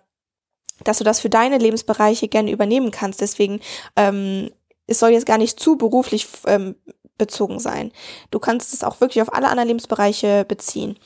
dass 0.83 0.99
du 0.99 1.03
das 1.03 1.19
für 1.19 1.29
deine 1.29 1.57
Lebensbereiche 1.57 2.29
gerne 2.29 2.51
übernehmen 2.51 2.91
kannst. 2.91 3.19
Deswegen, 3.19 3.59
ähm, 3.97 4.51
es 4.87 4.99
soll 4.99 5.11
jetzt 5.11 5.25
gar 5.25 5.37
nicht 5.37 5.59
zu 5.59 5.77
beruflich 5.77 6.27
ähm, 6.45 6.75
bezogen 7.17 7.59
sein. 7.59 7.91
Du 8.31 8.39
kannst 8.39 8.73
es 8.73 8.83
auch 8.83 8.99
wirklich 9.01 9.21
auf 9.21 9.33
alle 9.33 9.47
anderen 9.47 9.67
Lebensbereiche 9.67 10.45
beziehen. 10.45 10.97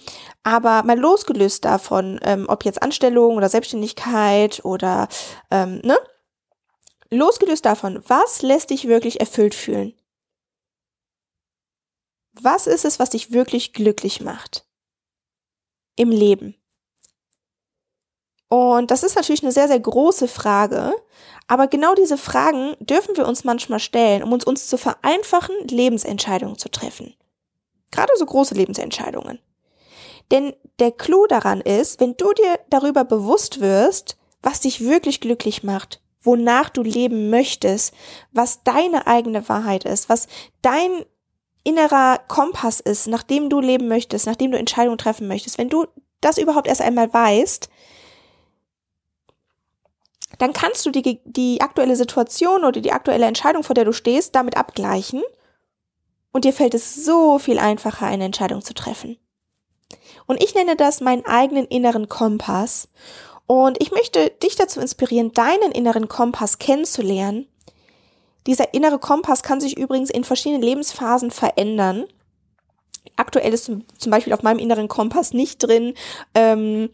Aber 0.43 0.83
mal 0.83 0.97
losgelöst 0.97 1.65
davon, 1.65 2.19
ähm, 2.23 2.45
ob 2.47 2.63
jetzt 2.63 2.81
Anstellung 2.81 3.35
oder 3.35 3.49
Selbstständigkeit 3.49 4.63
oder, 4.63 5.07
ähm, 5.51 5.81
ne? 5.83 5.97
Losgelöst 7.09 7.65
davon, 7.65 8.03
was 8.07 8.41
lässt 8.41 8.69
dich 8.69 8.87
wirklich 8.87 9.19
erfüllt 9.19 9.55
fühlen? 9.55 9.93
Was 12.33 12.67
ist 12.67 12.85
es, 12.85 12.99
was 12.99 13.11
dich 13.11 13.31
wirklich 13.31 13.73
glücklich 13.73 14.21
macht? 14.21 14.65
Im 15.95 16.11
Leben. 16.11 16.55
Und 18.49 18.91
das 18.91 19.03
ist 19.03 19.15
natürlich 19.15 19.43
eine 19.43 19.51
sehr, 19.51 19.67
sehr 19.67 19.79
große 19.79 20.27
Frage. 20.27 20.93
Aber 21.47 21.67
genau 21.67 21.95
diese 21.95 22.17
Fragen 22.17 22.75
dürfen 22.79 23.17
wir 23.17 23.27
uns 23.27 23.43
manchmal 23.43 23.79
stellen, 23.79 24.23
um 24.23 24.31
uns, 24.31 24.45
uns 24.45 24.67
zu 24.67 24.77
vereinfachen, 24.77 25.55
Lebensentscheidungen 25.67 26.57
zu 26.57 26.69
treffen. 26.69 27.15
Gerade 27.91 28.11
so 28.17 28.25
große 28.25 28.53
Lebensentscheidungen. 28.53 29.39
Denn 30.31 30.53
der 30.79 30.91
Clou 30.91 31.25
daran 31.27 31.61
ist, 31.61 31.99
wenn 31.99 32.15
du 32.17 32.33
dir 32.33 32.59
darüber 32.69 33.05
bewusst 33.05 33.59
wirst, 33.61 34.17
was 34.41 34.59
dich 34.59 34.81
wirklich 34.81 35.21
glücklich 35.21 35.63
macht, 35.63 36.01
wonach 36.21 36.69
du 36.69 36.83
leben 36.83 37.29
möchtest, 37.29 37.93
was 38.31 38.63
deine 38.63 39.07
eigene 39.07 39.47
Wahrheit 39.49 39.85
ist, 39.85 40.09
was 40.09 40.27
dein 40.61 41.05
innerer 41.63 42.19
Kompass 42.27 42.79
ist, 42.79 43.07
nach 43.07 43.23
dem 43.23 43.49
du 43.49 43.59
leben 43.59 43.87
möchtest, 43.87 44.25
nach 44.25 44.35
dem 44.35 44.51
du 44.51 44.57
Entscheidungen 44.57 44.97
treffen 44.97 45.27
möchtest, 45.27 45.57
wenn 45.57 45.69
du 45.69 45.85
das 46.21 46.37
überhaupt 46.37 46.67
erst 46.67 46.81
einmal 46.81 47.13
weißt, 47.13 47.69
dann 50.39 50.53
kannst 50.53 50.85
du 50.85 50.91
die, 50.91 51.19
die 51.25 51.61
aktuelle 51.61 51.95
Situation 51.95 52.63
oder 52.63 52.79
die 52.81 52.91
aktuelle 52.91 53.25
Entscheidung, 53.25 53.63
vor 53.63 53.73
der 53.73 53.85
du 53.85 53.93
stehst, 53.93 54.35
damit 54.35 54.57
abgleichen 54.57 55.21
und 56.31 56.45
dir 56.45 56.53
fällt 56.53 56.73
es 56.73 57.03
so 57.03 57.39
viel 57.39 57.57
einfacher, 57.57 58.05
eine 58.05 58.25
Entscheidung 58.25 58.61
zu 58.61 58.73
treffen. 58.75 59.17
Und 60.27 60.43
ich 60.43 60.53
nenne 60.53 60.75
das 60.75 61.01
meinen 61.01 61.25
eigenen 61.25 61.65
inneren 61.65 62.09
Kompass. 62.09 62.89
Und 63.47 63.81
ich 63.81 63.91
möchte 63.91 64.29
dich 64.43 64.55
dazu 64.55 64.79
inspirieren, 64.81 65.31
deinen 65.31 65.71
inneren 65.71 66.09
Kompass 66.09 66.59
kennenzulernen. 66.59 67.47
Dieser 68.45 68.73
innere 68.73 68.99
Kompass 68.99 69.41
kann 69.41 69.61
sich 69.61 69.77
übrigens 69.77 70.09
in 70.09 70.23
verschiedenen 70.25 70.61
Lebensphasen 70.61 71.31
verändern. 71.31 72.05
Aktuell 73.15 73.53
ist 73.53 73.65
zum 73.65 74.11
Beispiel 74.11 74.33
auf 74.33 74.43
meinem 74.43 74.59
inneren 74.59 74.89
Kompass 74.89 75.33
nicht 75.33 75.59
drin, 75.59 75.93
ähm, 76.35 76.89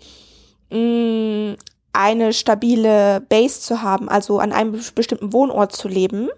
mh, 0.69 1.55
eine 1.93 2.33
stabile 2.33 3.21
Base 3.29 3.61
zu 3.61 3.81
haben, 3.81 4.09
also 4.09 4.39
an 4.39 4.51
einem 4.51 4.79
bestimmten 4.95 5.31
Wohnort 5.31 5.75
zu 5.75 5.87
leben. 5.87 6.29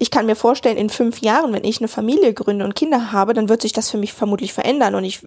Ich 0.00 0.12
kann 0.12 0.26
mir 0.26 0.36
vorstellen, 0.36 0.76
in 0.76 0.90
fünf 0.90 1.20
Jahren, 1.20 1.52
wenn 1.52 1.64
ich 1.64 1.80
eine 1.80 1.88
Familie 1.88 2.32
gründe 2.32 2.64
und 2.64 2.76
Kinder 2.76 3.10
habe, 3.10 3.34
dann 3.34 3.48
wird 3.48 3.62
sich 3.62 3.72
das 3.72 3.90
für 3.90 3.98
mich 3.98 4.12
vermutlich 4.12 4.52
verändern 4.52 4.94
und 4.94 5.04
ich 5.04 5.20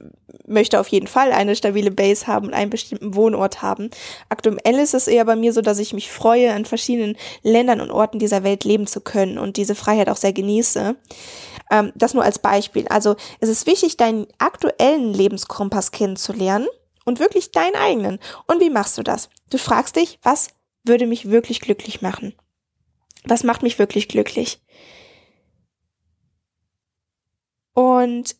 möchte 0.45 0.79
auf 0.79 0.87
jeden 0.87 1.07
Fall 1.07 1.33
eine 1.33 1.57
stabile 1.57 1.91
Base 1.91 2.27
haben 2.27 2.47
und 2.47 2.53
einen 2.53 2.69
bestimmten 2.69 3.15
Wohnort 3.15 3.61
haben. 3.61 3.89
Aktuell 4.29 4.75
ist 4.75 4.93
es 4.93 5.07
eher 5.07 5.25
bei 5.25 5.35
mir 5.35 5.51
so, 5.51 5.61
dass 5.61 5.79
ich 5.79 5.93
mich 5.93 6.09
freue, 6.09 6.53
an 6.53 6.63
verschiedenen 6.63 7.17
Ländern 7.43 7.81
und 7.81 7.91
Orten 7.91 8.19
dieser 8.19 8.43
Welt 8.43 8.63
leben 8.63 8.87
zu 8.87 9.01
können 9.01 9.37
und 9.37 9.57
diese 9.57 9.75
Freiheit 9.75 10.09
auch 10.09 10.15
sehr 10.15 10.33
genieße. 10.33 10.95
Ähm, 11.69 11.91
das 11.95 12.13
nur 12.13 12.23
als 12.23 12.39
Beispiel. 12.39 12.87
Also 12.87 13.15
es 13.39 13.49
ist 13.49 13.67
wichtig, 13.67 13.97
deinen 13.97 14.27
aktuellen 14.37 15.13
Lebenskompass 15.13 15.91
kennenzulernen 15.91 16.67
und 17.05 17.19
wirklich 17.19 17.51
deinen 17.51 17.75
eigenen. 17.75 18.19
Und 18.47 18.61
wie 18.61 18.69
machst 18.69 18.97
du 18.97 19.03
das? 19.03 19.29
Du 19.49 19.57
fragst 19.57 19.95
dich, 19.95 20.19
was 20.21 20.49
würde 20.83 21.07
mich 21.07 21.29
wirklich 21.29 21.61
glücklich 21.61 22.01
machen? 22.01 22.33
Was 23.23 23.43
macht 23.43 23.63
mich 23.63 23.79
wirklich 23.79 24.07
glücklich? 24.07 24.61
Und 27.73 28.35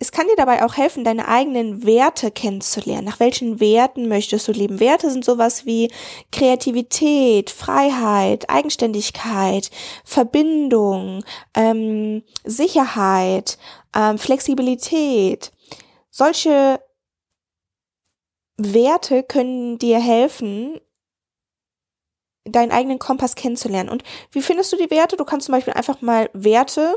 es 0.00 0.12
kann 0.12 0.26
dir 0.26 0.36
dabei 0.36 0.64
auch 0.64 0.76
helfen, 0.76 1.04
deine 1.04 1.28
eigenen 1.28 1.86
Werte 1.86 2.30
kennenzulernen. 2.30 3.06
Nach 3.06 3.20
welchen 3.20 3.60
Werten 3.60 4.08
möchtest 4.08 4.46
du 4.48 4.52
leben? 4.52 4.80
Werte 4.80 5.10
sind 5.10 5.24
sowas 5.24 5.64
wie 5.64 5.90
Kreativität, 6.32 7.48
Freiheit, 7.48 8.50
Eigenständigkeit, 8.50 9.70
Verbindung, 10.04 11.24
ähm, 11.54 12.22
Sicherheit, 12.44 13.56
ähm, 13.96 14.18
Flexibilität. 14.18 15.52
Solche 16.10 16.80
Werte 18.56 19.22
können 19.22 19.78
dir 19.78 19.98
helfen, 19.98 20.80
deinen 22.44 22.72
eigenen 22.72 22.98
Kompass 22.98 23.34
kennenzulernen. 23.34 23.88
Und 23.88 24.04
wie 24.30 24.42
findest 24.42 24.72
du 24.72 24.76
die 24.76 24.90
Werte? 24.90 25.16
Du 25.16 25.24
kannst 25.24 25.46
zum 25.46 25.54
Beispiel 25.54 25.72
einfach 25.72 26.00
mal 26.02 26.30
Werte 26.32 26.94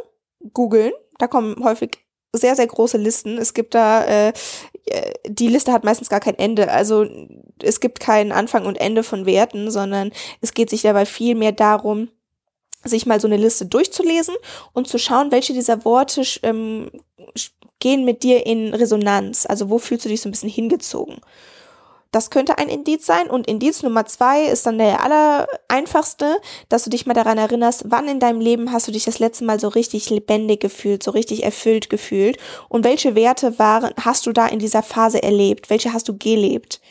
googeln. 0.54 0.94
Da 1.18 1.28
kommen 1.28 1.64
häufig 1.64 2.06
sehr, 2.34 2.56
sehr 2.56 2.68
große 2.68 2.98
Listen. 2.98 3.38
Es 3.38 3.54
gibt 3.54 3.74
da, 3.74 4.06
äh, 4.06 4.34
die 5.26 5.48
Liste 5.48 5.72
hat 5.72 5.84
meistens 5.84 6.10
gar 6.10 6.20
kein 6.20 6.38
Ende. 6.38 6.72
Also 6.72 7.06
es 7.62 7.80
gibt 7.80 8.00
keinen 8.00 8.32
Anfang 8.32 8.66
und 8.66 8.80
Ende 8.80 9.04
von 9.04 9.26
Werten, 9.26 9.72
sondern 9.72 10.12
es 10.42 10.54
geht 10.54 10.70
sich 10.70 10.82
dabei 10.82 11.06
viel 11.06 11.36
mehr 11.36 11.52
darum, 11.52 12.10
sich 12.84 13.06
mal 13.06 13.20
so 13.20 13.28
eine 13.28 13.38
Liste 13.38 13.66
durchzulesen 13.66 14.36
und 14.74 14.88
zu 14.88 14.98
schauen, 14.98 15.32
welche 15.32 15.54
dieser 15.54 15.84
Worte 15.84 16.22
ähm, 16.44 16.92
gehen 17.80 18.06
mit 18.06 18.24
dir 18.24 18.46
in 18.46 18.74
Resonanz. 18.74 19.46
Also 19.46 19.70
wo 19.70 19.78
fühlst 19.78 20.06
du 20.06 20.10
dich 20.10 20.22
so 20.22 20.30
ein 20.30 20.32
bisschen 20.32 20.50
hingezogen? 20.50 21.18
Das 22.12 22.30
könnte 22.30 22.58
ein 22.58 22.70
Indiz 22.70 23.06
sein. 23.06 23.30
Und 23.30 23.48
Indiz 23.48 23.84
Nummer 23.84 24.06
zwei 24.06 24.46
ist 24.46 24.66
dann 24.66 24.78
der 24.78 25.04
aller 25.04 25.48
einfachste, 25.68 26.38
dass 26.70 26.84
du 26.84 26.90
dich 26.90 27.06
mal 27.06 27.14
daran 27.14 27.38
erinnerst, 27.38 27.86
wann 27.88 28.08
in 28.08 28.20
deinem 28.20 28.40
Leben 28.40 28.72
hast 28.72 28.88
du 28.88 28.92
dich 28.92 29.06
das 29.06 29.20
letzte 29.20 29.46
Mal 29.46 29.60
so 29.60 29.68
richtig 29.68 30.10
lebendig 30.10 30.62
gefühlt, 30.62 31.04
so 31.04 31.12
richtig 31.12 31.44
erfüllt 31.44 31.90
gefühlt 31.90 32.38
und 32.70 32.86
welche 32.86 33.16
Werte 33.16 33.60
waren, 33.60 33.94
hast 34.02 34.26
du 34.26 34.32
da 34.32 34.48
in 34.48 34.60
dieser 34.60 34.84
Phase 34.84 35.22
erlebt? 35.22 35.70
Welche 35.70 35.94
hast 35.94 36.08
du 36.08 36.18
gelebt? 36.18 36.82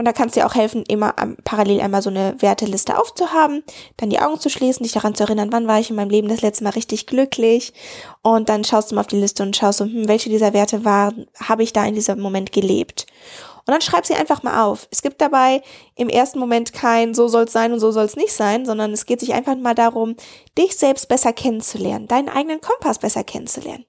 Und 0.00 0.06
da 0.06 0.14
kannst 0.14 0.34
dir 0.34 0.46
auch 0.46 0.54
helfen, 0.54 0.82
immer 0.88 1.14
parallel 1.44 1.82
einmal 1.82 2.00
so 2.00 2.08
eine 2.08 2.34
Werteliste 2.40 2.98
aufzuhaben, 2.98 3.62
dann 3.98 4.08
die 4.08 4.18
Augen 4.18 4.40
zu 4.40 4.48
schließen, 4.48 4.82
dich 4.82 4.94
daran 4.94 5.14
zu 5.14 5.24
erinnern, 5.24 5.52
wann 5.52 5.68
war 5.68 5.78
ich 5.78 5.90
in 5.90 5.96
meinem 5.96 6.08
Leben 6.08 6.28
das 6.28 6.40
letzte 6.40 6.64
Mal 6.64 6.70
richtig 6.70 7.06
glücklich. 7.06 7.74
Und 8.22 8.48
dann 8.48 8.64
schaust 8.64 8.90
du 8.90 8.94
mal 8.94 9.02
auf 9.02 9.08
die 9.08 9.20
Liste 9.20 9.42
und 9.42 9.54
schaust 9.54 9.76
so, 9.76 9.84
hm, 9.84 10.08
welche 10.08 10.30
dieser 10.30 10.54
Werte 10.54 10.86
waren, 10.86 11.26
habe 11.38 11.62
ich 11.62 11.74
da 11.74 11.84
in 11.84 11.94
diesem 11.94 12.18
Moment 12.18 12.50
gelebt. 12.50 13.04
Und 13.58 13.72
dann 13.74 13.82
schreib 13.82 14.06
sie 14.06 14.14
einfach 14.14 14.42
mal 14.42 14.64
auf. 14.64 14.88
Es 14.90 15.02
gibt 15.02 15.20
dabei 15.20 15.60
im 15.96 16.08
ersten 16.08 16.38
Moment 16.38 16.72
kein 16.72 17.12
so 17.12 17.28
soll 17.28 17.44
es 17.44 17.52
sein 17.52 17.74
und 17.74 17.80
so 17.80 17.90
soll 17.90 18.06
es 18.06 18.16
nicht 18.16 18.32
sein, 18.32 18.64
sondern 18.64 18.94
es 18.94 19.04
geht 19.04 19.20
sich 19.20 19.34
einfach 19.34 19.54
mal 19.56 19.74
darum, 19.74 20.16
dich 20.56 20.78
selbst 20.78 21.10
besser 21.10 21.34
kennenzulernen, 21.34 22.08
deinen 22.08 22.30
eigenen 22.30 22.62
Kompass 22.62 23.00
besser 23.00 23.22
kennenzulernen. 23.22 23.84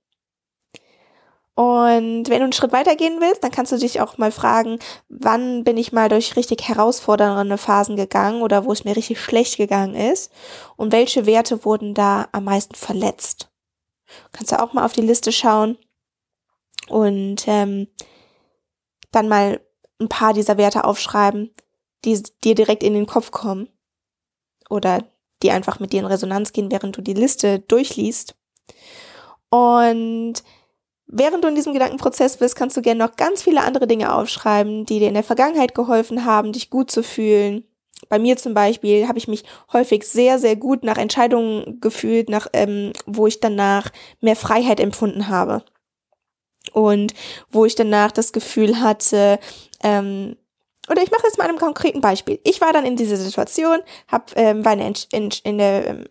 Und 1.61 2.27
wenn 2.27 2.39
du 2.39 2.45
einen 2.45 2.53
Schritt 2.53 2.71
weiter 2.71 2.95
gehen 2.95 3.21
willst, 3.21 3.43
dann 3.43 3.51
kannst 3.51 3.71
du 3.71 3.77
dich 3.77 4.01
auch 4.01 4.17
mal 4.17 4.31
fragen, 4.31 4.79
wann 5.09 5.63
bin 5.63 5.77
ich 5.77 5.91
mal 5.91 6.09
durch 6.09 6.35
richtig 6.35 6.67
herausfordernde 6.67 7.59
Phasen 7.59 7.95
gegangen 7.95 8.41
oder 8.41 8.65
wo 8.65 8.71
es 8.71 8.83
mir 8.83 8.95
richtig 8.95 9.21
schlecht 9.21 9.57
gegangen 9.57 9.93
ist 9.93 10.31
und 10.75 10.91
welche 10.91 11.27
Werte 11.27 11.63
wurden 11.63 11.93
da 11.93 12.27
am 12.31 12.45
meisten 12.45 12.73
verletzt. 12.73 13.51
Kannst 14.31 14.51
du 14.51 14.59
auch 14.59 14.73
mal 14.73 14.83
auf 14.83 14.93
die 14.93 15.03
Liste 15.03 15.31
schauen 15.31 15.77
und 16.89 17.47
ähm, 17.47 17.87
dann 19.11 19.29
mal 19.29 19.61
ein 19.99 20.09
paar 20.09 20.33
dieser 20.33 20.57
Werte 20.57 20.83
aufschreiben, 20.83 21.53
die 22.05 22.23
dir 22.43 22.55
direkt 22.55 22.81
in 22.81 22.95
den 22.95 23.05
Kopf 23.05 23.29
kommen 23.29 23.69
oder 24.67 25.03
die 25.43 25.51
einfach 25.51 25.79
mit 25.79 25.93
dir 25.93 25.99
in 25.99 26.07
Resonanz 26.07 26.53
gehen, 26.53 26.71
während 26.71 26.97
du 26.97 27.03
die 27.03 27.13
Liste 27.13 27.59
durchliest. 27.59 28.33
Und 29.51 30.41
Während 31.13 31.43
du 31.43 31.49
in 31.49 31.55
diesem 31.55 31.73
Gedankenprozess 31.73 32.37
bist, 32.37 32.55
kannst 32.55 32.77
du 32.77 32.81
gerne 32.81 33.03
noch 33.03 33.17
ganz 33.17 33.43
viele 33.43 33.61
andere 33.61 33.85
Dinge 33.85 34.13
aufschreiben, 34.13 34.85
die 34.85 34.99
dir 34.99 35.09
in 35.09 35.13
der 35.13 35.23
Vergangenheit 35.23 35.75
geholfen 35.75 36.25
haben, 36.25 36.53
dich 36.53 36.69
gut 36.69 36.89
zu 36.89 37.03
fühlen, 37.03 37.65
bei 38.09 38.19
mir 38.19 38.37
zum 38.37 38.53
Beispiel 38.53 39.07
habe 39.07 39.17
ich 39.17 39.27
mich 39.27 39.43
häufig 39.71 40.07
sehr, 40.07 40.39
sehr 40.39 40.55
gut 40.55 40.83
nach 40.83 40.97
Entscheidungen 40.97 41.79
gefühlt, 41.81 42.29
nach, 42.29 42.47
ähm, 42.53 42.93
wo 43.05 43.27
ich 43.27 43.39
danach 43.39 43.89
mehr 44.19 44.35
Freiheit 44.35 44.79
empfunden 44.79 45.27
habe. 45.27 45.63
Und 46.73 47.13
wo 47.49 47.65
ich 47.65 47.75
danach 47.75 48.11
das 48.11 48.33
Gefühl 48.33 48.79
hatte, 48.79 49.39
ähm, 49.83 50.35
oder 50.89 51.03
ich 51.03 51.11
mache 51.11 51.23
jetzt 51.23 51.37
mal 51.37 51.47
einem 51.47 51.57
konkreten 51.57 52.01
Beispiel. 52.01 52.39
Ich 52.43 52.59
war 52.59 52.73
dann 52.73 52.85
in 52.85 52.95
dieser 52.95 53.17
Situation, 53.17 53.79
hab, 54.07 54.31
ähm, 54.35 54.65
war 54.65 54.73
in 54.73 54.79
der, 54.79 54.93
in, 55.11 55.29
in 55.43 55.57
der 55.57 55.87
ähm, 55.87 56.05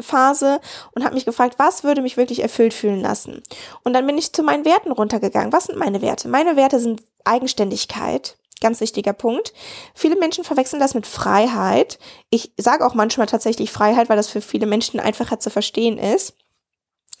Entscheidungsphase 0.00 0.60
und 0.92 1.04
habe 1.04 1.14
mich 1.14 1.24
gefragt, 1.24 1.54
was 1.58 1.84
würde 1.84 2.02
mich 2.02 2.16
wirklich 2.16 2.40
erfüllt 2.40 2.74
fühlen 2.74 3.00
lassen. 3.00 3.42
Und 3.84 3.92
dann 3.92 4.06
bin 4.06 4.18
ich 4.18 4.32
zu 4.32 4.42
meinen 4.42 4.64
Werten 4.64 4.92
runtergegangen. 4.92 5.52
Was 5.52 5.64
sind 5.64 5.78
meine 5.78 6.02
Werte? 6.02 6.28
Meine 6.28 6.56
Werte 6.56 6.80
sind 6.80 7.02
Eigenständigkeit, 7.24 8.36
ganz 8.60 8.80
wichtiger 8.80 9.12
Punkt. 9.12 9.52
Viele 9.94 10.16
Menschen 10.16 10.44
verwechseln 10.44 10.80
das 10.80 10.94
mit 10.94 11.06
Freiheit. 11.06 11.98
Ich 12.30 12.52
sage 12.56 12.84
auch 12.84 12.94
manchmal 12.94 13.26
tatsächlich 13.26 13.70
Freiheit, 13.70 14.08
weil 14.08 14.16
das 14.16 14.28
für 14.28 14.40
viele 14.40 14.66
Menschen 14.66 15.00
einfacher 15.00 15.38
zu 15.38 15.50
verstehen 15.50 15.98
ist. 15.98 16.34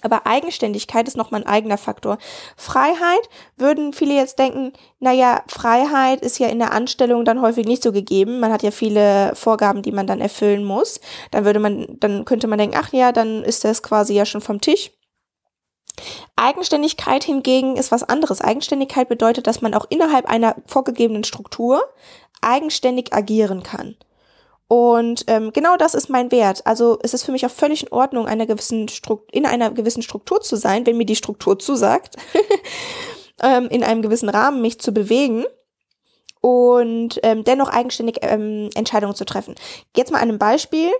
Aber 0.02 0.26
Eigenständigkeit 0.26 1.06
ist 1.08 1.16
nochmal 1.16 1.42
ein 1.42 1.46
eigener 1.46 1.78
Faktor. 1.78 2.18
Freiheit 2.56 3.28
würden 3.56 3.92
viele 3.92 4.14
jetzt 4.14 4.38
denken, 4.38 4.72
naja, 4.98 5.42
Freiheit 5.46 6.20
ist 6.22 6.38
ja 6.38 6.48
in 6.48 6.58
der 6.58 6.72
Anstellung 6.72 7.24
dann 7.24 7.42
häufig 7.42 7.66
nicht 7.66 7.82
so 7.82 7.92
gegeben. 7.92 8.40
Man 8.40 8.52
hat 8.52 8.62
ja 8.62 8.70
viele 8.70 9.34
Vorgaben, 9.34 9.82
die 9.82 9.92
man 9.92 10.06
dann 10.06 10.20
erfüllen 10.20 10.64
muss. 10.64 11.00
Dann 11.30 11.44
würde 11.44 11.60
man, 11.60 11.86
dann 12.00 12.24
könnte 12.24 12.46
man 12.46 12.58
denken, 12.58 12.76
ach 12.78 12.92
ja, 12.92 13.12
dann 13.12 13.42
ist 13.42 13.64
das 13.64 13.82
quasi 13.82 14.14
ja 14.14 14.24
schon 14.24 14.40
vom 14.40 14.60
Tisch. 14.60 14.90
Eigenständigkeit 16.36 17.24
hingegen 17.24 17.76
ist 17.76 17.92
was 17.92 18.02
anderes. 18.02 18.40
Eigenständigkeit 18.40 19.08
bedeutet, 19.08 19.46
dass 19.46 19.60
man 19.60 19.74
auch 19.74 19.86
innerhalb 19.90 20.26
einer 20.26 20.56
vorgegebenen 20.66 21.24
Struktur 21.24 21.82
eigenständig 22.40 23.12
agieren 23.12 23.62
kann. 23.62 23.96
Und 24.72 25.24
ähm, 25.26 25.52
genau 25.52 25.76
das 25.76 25.94
ist 25.94 26.10
mein 26.10 26.30
Wert. 26.30 26.64
Also 26.64 27.00
es 27.02 27.12
ist 27.12 27.24
für 27.24 27.32
mich 27.32 27.44
auch 27.44 27.50
völlig 27.50 27.82
in 27.82 27.92
Ordnung, 27.92 28.28
einer 28.28 28.46
gewissen 28.46 28.86
in 29.32 29.44
einer 29.44 29.72
gewissen 29.72 30.00
Struktur 30.00 30.42
zu 30.42 30.54
sein, 30.54 30.86
wenn 30.86 30.96
mir 30.96 31.06
die 31.06 31.16
Struktur 31.16 31.58
zusagt, 31.58 32.14
ähm, 33.42 33.66
in 33.66 33.82
einem 33.82 34.00
gewissen 34.00 34.28
Rahmen 34.28 34.62
mich 34.62 34.80
zu 34.80 34.92
bewegen 34.92 35.44
und 36.40 37.18
ähm, 37.24 37.42
dennoch 37.42 37.68
eigenständig 37.68 38.18
ähm, 38.22 38.70
Entscheidungen 38.76 39.16
zu 39.16 39.24
treffen. 39.24 39.56
Jetzt 39.96 40.12
mal 40.12 40.18
an 40.18 40.28
einem 40.28 40.38
Beispiel. 40.38 40.92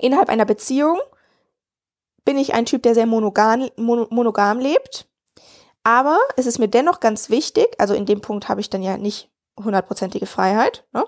Innerhalb 0.00 0.28
einer 0.28 0.44
Beziehung 0.44 1.00
bin 2.24 2.38
ich 2.38 2.54
ein 2.54 2.66
Typ, 2.66 2.84
der 2.84 2.94
sehr 2.94 3.06
monogam, 3.06 3.68
monogam 3.76 4.60
lebt. 4.60 5.08
Aber 5.82 6.20
es 6.36 6.46
ist 6.46 6.60
mir 6.60 6.68
dennoch 6.68 7.00
ganz 7.00 7.30
wichtig, 7.30 7.66
also 7.78 7.94
in 7.94 8.06
dem 8.06 8.20
Punkt 8.20 8.48
habe 8.48 8.60
ich 8.60 8.70
dann 8.70 8.84
ja 8.84 8.96
nicht 8.96 9.28
hundertprozentige 9.58 10.26
Freiheit, 10.26 10.84
ne? 10.92 11.04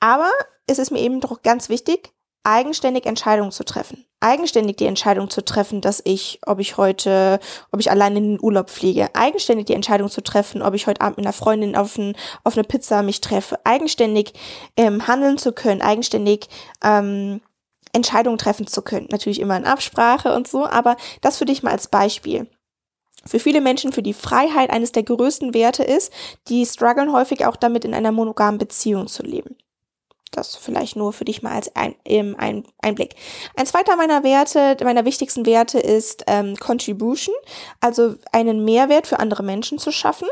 Aber 0.00 0.30
ist 0.66 0.78
es 0.78 0.90
mir 0.90 1.00
eben 1.00 1.20
doch 1.20 1.42
ganz 1.42 1.68
wichtig, 1.68 2.12
eigenständig 2.44 3.06
Entscheidungen 3.06 3.52
zu 3.52 3.64
treffen. 3.64 4.04
Eigenständig 4.20 4.76
die 4.76 4.86
Entscheidung 4.86 5.30
zu 5.30 5.44
treffen, 5.44 5.80
dass 5.80 6.00
ich, 6.04 6.40
ob 6.46 6.58
ich 6.58 6.76
heute, 6.76 7.38
ob 7.72 7.80
ich 7.80 7.90
allein 7.90 8.16
in 8.16 8.24
den 8.30 8.40
Urlaub 8.40 8.70
fliege. 8.70 9.14
Eigenständig 9.14 9.66
die 9.66 9.74
Entscheidung 9.74 10.08
zu 10.08 10.22
treffen, 10.22 10.62
ob 10.62 10.74
ich 10.74 10.86
heute 10.86 11.02
Abend 11.02 11.18
mit 11.18 11.26
einer 11.26 11.32
Freundin 11.32 11.76
auf, 11.76 11.96
ein, 11.98 12.16
auf 12.44 12.54
eine 12.54 12.64
Pizza 12.64 13.02
mich 13.02 13.20
treffe. 13.20 13.58
Eigenständig 13.64 14.32
ähm, 14.76 15.06
handeln 15.06 15.38
zu 15.38 15.52
können. 15.52 15.82
Eigenständig 15.82 16.48
ähm, 16.82 17.40
Entscheidungen 17.92 18.38
treffen 18.38 18.66
zu 18.66 18.82
können. 18.82 19.08
Natürlich 19.10 19.40
immer 19.40 19.56
in 19.56 19.66
Absprache 19.66 20.34
und 20.34 20.48
so, 20.48 20.66
aber 20.66 20.96
das 21.20 21.38
für 21.38 21.44
dich 21.44 21.62
mal 21.62 21.72
als 21.72 21.88
Beispiel. 21.88 22.48
Für 23.24 23.38
viele 23.38 23.60
Menschen, 23.60 23.92
für 23.92 24.02
die 24.02 24.14
Freiheit 24.14 24.70
eines 24.70 24.92
der 24.92 25.02
größten 25.02 25.52
Werte 25.52 25.84
ist, 25.84 26.12
die 26.48 26.64
strugglen 26.64 27.12
häufig 27.12 27.44
auch 27.46 27.56
damit, 27.56 27.84
in 27.84 27.94
einer 27.94 28.12
monogamen 28.12 28.58
Beziehung 28.58 29.06
zu 29.06 29.22
leben. 29.22 29.56
Das 30.30 30.56
vielleicht 30.56 30.96
nur 30.96 31.12
für 31.12 31.24
dich 31.24 31.42
mal 31.42 31.52
als 31.52 31.74
ein, 31.74 31.94
ein, 32.06 32.64
Einblick. 32.80 33.14
Ein 33.56 33.66
zweiter 33.66 33.96
meiner 33.96 34.24
Werte, 34.24 34.76
meiner 34.84 35.04
wichtigsten 35.04 35.46
Werte 35.46 35.78
ist 35.78 36.24
ähm, 36.26 36.56
Contribution, 36.56 37.34
also 37.80 38.14
einen 38.32 38.64
Mehrwert 38.64 39.06
für 39.06 39.18
andere 39.18 39.42
Menschen 39.42 39.78
zu 39.78 39.90
schaffen. 39.92 40.28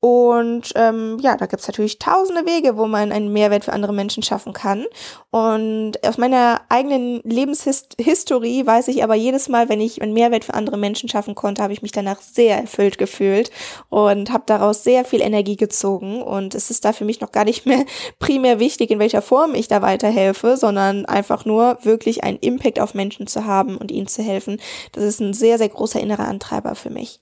Und 0.00 0.70
ähm, 0.76 1.18
ja, 1.20 1.36
da 1.36 1.46
gibt's 1.46 1.66
natürlich 1.66 1.98
tausende 1.98 2.46
Wege, 2.46 2.76
wo 2.76 2.86
man 2.86 3.10
einen 3.10 3.32
Mehrwert 3.32 3.64
für 3.64 3.72
andere 3.72 3.92
Menschen 3.92 4.22
schaffen 4.22 4.52
kann. 4.52 4.86
Und 5.30 5.94
aus 6.06 6.18
meiner 6.18 6.60
eigenen 6.68 7.20
Lebenshistorie 7.24 8.64
weiß 8.64 8.88
ich 8.88 9.02
aber 9.02 9.16
jedes 9.16 9.48
Mal, 9.48 9.68
wenn 9.68 9.80
ich 9.80 10.00
einen 10.00 10.12
Mehrwert 10.12 10.44
für 10.44 10.54
andere 10.54 10.76
Menschen 10.78 11.08
schaffen 11.08 11.34
konnte, 11.34 11.64
habe 11.64 11.72
ich 11.72 11.82
mich 11.82 11.90
danach 11.90 12.20
sehr 12.20 12.58
erfüllt 12.58 12.96
gefühlt 12.96 13.50
und 13.88 14.30
habe 14.30 14.44
daraus 14.46 14.84
sehr 14.84 15.04
viel 15.04 15.20
Energie 15.20 15.56
gezogen. 15.56 16.22
Und 16.22 16.54
es 16.54 16.70
ist 16.70 16.84
da 16.84 16.92
für 16.92 17.04
mich 17.04 17.20
noch 17.20 17.32
gar 17.32 17.44
nicht 17.44 17.66
mehr 17.66 17.84
primär 18.20 18.60
wichtig, 18.60 18.92
in 18.92 19.00
welcher 19.00 19.22
Form 19.22 19.56
ich 19.56 19.66
da 19.66 19.82
weiterhelfe, 19.82 20.56
sondern 20.56 21.06
einfach 21.06 21.44
nur 21.44 21.76
wirklich 21.82 22.22
einen 22.22 22.38
Impact 22.38 22.78
auf 22.78 22.94
Menschen 22.94 23.26
zu 23.26 23.46
haben 23.46 23.76
und 23.76 23.90
ihnen 23.90 24.06
zu 24.06 24.22
helfen. 24.22 24.60
Das 24.92 25.02
ist 25.02 25.20
ein 25.20 25.34
sehr, 25.34 25.58
sehr 25.58 25.70
großer 25.70 25.98
innerer 25.98 26.28
Antreiber 26.28 26.76
für 26.76 26.90
mich. 26.90 27.18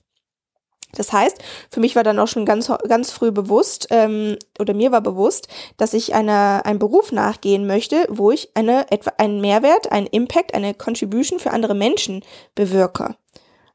Das 0.93 1.11
heißt, 1.11 1.37
für 1.69 1.79
mich 1.79 1.95
war 1.95 2.03
dann 2.03 2.19
auch 2.19 2.27
schon 2.27 2.45
ganz, 2.45 2.71
ganz 2.87 3.11
früh 3.11 3.31
bewusst, 3.31 3.87
ähm, 3.91 4.37
oder 4.59 4.73
mir 4.73 4.91
war 4.91 5.01
bewusst, 5.01 5.47
dass 5.77 5.93
ich 5.93 6.13
einer, 6.13 6.61
einem 6.65 6.79
Beruf 6.79 7.11
nachgehen 7.11 7.67
möchte, 7.67 8.05
wo 8.09 8.31
ich 8.31 8.49
eine, 8.55 8.89
etwa 8.91 9.11
einen 9.17 9.41
Mehrwert, 9.41 9.91
einen 9.91 10.07
Impact, 10.07 10.53
eine 10.53 10.73
Contribution 10.73 11.39
für 11.39 11.51
andere 11.51 11.75
Menschen 11.75 12.23
bewirke. 12.55 13.15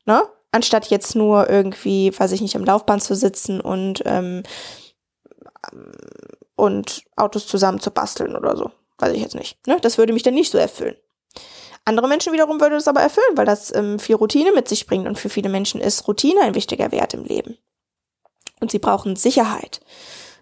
Ne? 0.07 0.23
Anstatt 0.53 0.87
jetzt 0.87 1.15
nur 1.15 1.49
irgendwie, 1.49 2.19
weiß 2.19 2.33
ich 2.33 2.41
nicht, 2.41 2.57
am 2.57 2.65
Laufband 2.65 3.03
zu 3.03 3.15
sitzen 3.15 3.61
und, 3.61 4.03
ähm, 4.07 4.43
und 6.57 7.05
Autos 7.17 7.47
zusammen 7.47 7.81
zu 7.81 7.91
basteln 7.91 8.37
oder 8.37 8.57
so. 8.57 8.71
Weiß 8.99 9.13
ich 9.15 9.23
jetzt 9.23 9.35
nicht. 9.35 9.67
Ne? 9.67 9.79
Das 9.81 9.99
würde 9.99 10.13
mich 10.13 10.23
dann 10.23 10.35
nicht 10.35 10.51
so 10.51 10.59
erfüllen. 10.59 10.97
Andere 11.85 12.09
Menschen 12.09 12.33
wiederum 12.33 12.61
würde 12.61 12.77
das 12.77 12.89
aber 12.89 13.01
erfüllen, 13.01 13.37
weil 13.37 13.47
das 13.47 13.75
ähm, 13.75 13.99
viel 13.99 14.15
Routine 14.15 14.53
mit 14.53 14.69
sich 14.69 14.87
bringt 14.87 15.07
und 15.07 15.19
für 15.19 15.29
viele 15.29 15.49
Menschen 15.49 15.81
ist 15.81 16.07
Routine 16.07 16.43
ein 16.43 16.55
wichtiger 16.55 16.93
Wert 16.93 17.15
im 17.15 17.25
Leben. 17.25 17.59
Und 18.61 18.71
sie 18.71 18.79
brauchen 18.79 19.17
Sicherheit. 19.17 19.81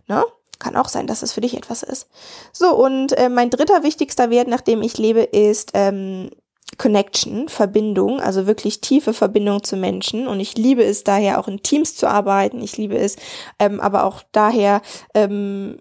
Ne? 0.06 0.22
Kann 0.58 0.76
auch 0.76 0.88
sein, 0.88 1.06
dass 1.06 1.20
das 1.20 1.32
für 1.32 1.40
dich 1.40 1.56
etwas 1.56 1.82
ist. 1.82 2.08
So, 2.52 2.76
und 2.76 3.12
äh, 3.16 3.30
mein 3.30 3.48
dritter 3.48 3.82
wichtigster 3.82 4.28
Wert, 4.28 4.48
nach 4.48 4.60
dem 4.60 4.82
ich 4.82 4.98
lebe, 4.98 5.22
ist 5.22 5.70
ähm, 5.72 6.30
Connection, 6.76 7.48
Verbindung, 7.48 8.20
also 8.20 8.46
wirklich 8.46 8.82
tiefe 8.82 9.14
Verbindung 9.14 9.62
zu 9.62 9.76
Menschen. 9.76 10.28
Und 10.28 10.40
ich 10.40 10.58
liebe 10.58 10.84
es 10.84 11.04
daher 11.04 11.40
auch 11.40 11.48
in 11.48 11.62
Teams 11.62 11.96
zu 11.96 12.06
arbeiten. 12.06 12.60
Ich 12.60 12.76
liebe 12.76 12.98
es 12.98 13.16
ähm, 13.58 13.80
aber 13.80 14.04
auch 14.04 14.22
daher, 14.32 14.82
ähm, 15.14 15.78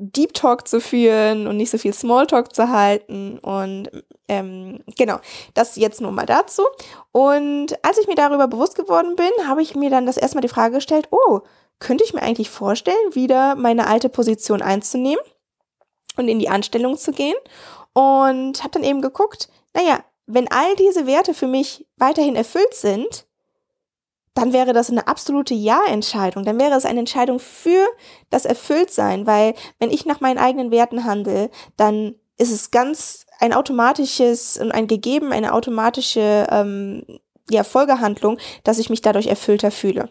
Deep 0.00 0.32
Talk 0.32 0.66
zu 0.66 0.80
führen 0.80 1.46
und 1.46 1.58
nicht 1.58 1.70
so 1.70 1.76
viel 1.76 1.92
Small 1.92 2.26
Talk 2.26 2.54
zu 2.54 2.70
halten. 2.70 3.38
Und 3.38 3.90
ähm, 4.28 4.82
genau, 4.96 5.18
das 5.54 5.76
jetzt 5.76 6.00
nur 6.00 6.10
mal 6.10 6.26
dazu. 6.26 6.62
Und 7.12 7.74
als 7.84 7.98
ich 7.98 8.06
mir 8.06 8.14
darüber 8.14 8.48
bewusst 8.48 8.76
geworden 8.76 9.14
bin, 9.16 9.30
habe 9.46 9.62
ich 9.62 9.76
mir 9.76 9.90
dann 9.90 10.06
das 10.06 10.16
erstmal 10.16 10.42
die 10.42 10.48
Frage 10.48 10.76
gestellt, 10.76 11.08
oh, 11.10 11.40
könnte 11.78 12.04
ich 12.04 12.14
mir 12.14 12.22
eigentlich 12.22 12.50
vorstellen, 12.50 13.14
wieder 13.14 13.54
meine 13.54 13.86
alte 13.86 14.08
Position 14.08 14.62
einzunehmen 14.62 15.22
und 16.16 16.28
in 16.28 16.38
die 16.38 16.48
Anstellung 16.48 16.96
zu 16.96 17.12
gehen? 17.12 17.36
Und 17.92 18.62
habe 18.62 18.70
dann 18.72 18.84
eben 18.84 19.02
geguckt, 19.02 19.48
naja, 19.74 20.00
wenn 20.26 20.50
all 20.50 20.76
diese 20.76 21.06
Werte 21.06 21.34
für 21.34 21.48
mich 21.48 21.86
weiterhin 21.96 22.36
erfüllt 22.36 22.74
sind, 22.74 23.26
dann 24.40 24.54
wäre 24.54 24.72
das 24.72 24.88
eine 24.88 25.06
absolute 25.06 25.52
Ja-Entscheidung. 25.52 26.44
Dann 26.44 26.58
wäre 26.58 26.74
es 26.74 26.86
eine 26.86 27.00
Entscheidung 27.00 27.38
für 27.40 27.86
das 28.30 28.46
Erfülltsein, 28.46 29.26
weil 29.26 29.52
wenn 29.78 29.90
ich 29.90 30.06
nach 30.06 30.22
meinen 30.22 30.38
eigenen 30.38 30.70
Werten 30.70 31.04
handle, 31.04 31.50
dann 31.76 32.14
ist 32.38 32.50
es 32.50 32.70
ganz 32.70 33.26
ein 33.38 33.52
automatisches 33.52 34.56
und 34.56 34.72
ein 34.72 34.86
Gegeben, 34.86 35.32
eine 35.32 35.52
automatische 35.52 36.46
ähm, 36.50 37.04
ja, 37.50 37.64
Folgehandlung, 37.64 38.38
dass 38.64 38.78
ich 38.78 38.88
mich 38.88 39.02
dadurch 39.02 39.26
erfüllter 39.26 39.70
fühle. 39.70 40.10